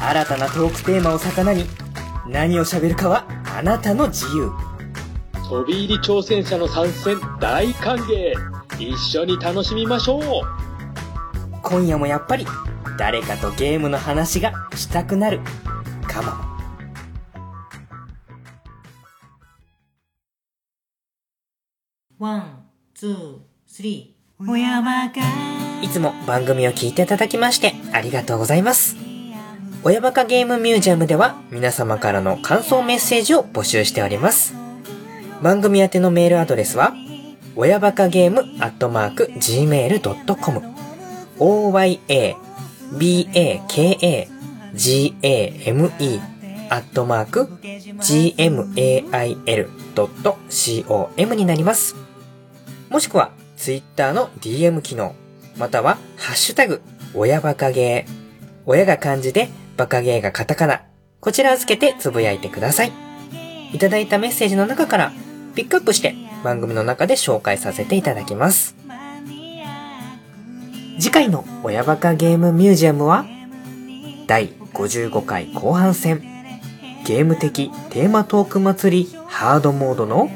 [0.00, 1.64] 新たなトークテーマを魚に、
[2.26, 4.50] 何を喋るかはあなたの自由。
[5.50, 8.32] 飛び入り挑戦者の参戦大歓迎
[8.78, 10.22] 一緒に楽しみましょう
[11.62, 12.46] 今夜もやっぱり
[12.96, 15.40] 誰かとゲームの話がしたくなる
[16.06, 16.32] かも。
[22.18, 25.84] One, two, three。
[25.84, 29.09] いつも番組を聞いていただきましてありがとうございます。
[29.82, 34.54] 親バカゲームミュージアムでは皆様からの感想メッセージを募集しております。
[35.42, 36.92] 番組宛てのメールアドレスは、
[37.56, 40.60] 親バカゲームアットマーク gmail.com
[41.38, 41.96] oya baka
[45.62, 46.20] game
[46.68, 47.48] アットマーク
[51.16, 51.96] gmail.com になります。
[52.90, 55.14] もしくは、ツイッターの DM 機能、
[55.56, 56.82] または、ハッシュタグ、
[57.14, 58.12] 親バカゲー。
[58.66, 59.48] 親が漢字で、
[59.80, 60.82] バカゲーがカタカナ。
[61.20, 62.92] こちらをつけてつぶやいてください。
[63.72, 65.10] いただいたメッセージの中から、
[65.54, 68.76] ピックアップして番組の中で紹介させていただきます。
[70.98, 73.24] 次回の親バカゲームミュージアムは、
[74.26, 76.20] 第55回後半戦、
[77.06, 80.28] ゲーム的テーマトーク祭りハードモードの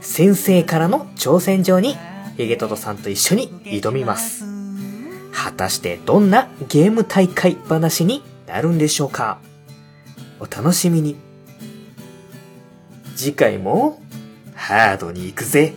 [0.00, 1.98] 先生からの挑戦状に
[2.38, 4.46] ヒゲトトさんと一緒に挑みます。
[5.34, 9.38] 果たしてどんなゲーム大会話になるんでしょうか？
[10.40, 11.16] お楽しみに。
[13.14, 14.00] 次回も
[14.54, 15.74] ハードに行くぜ。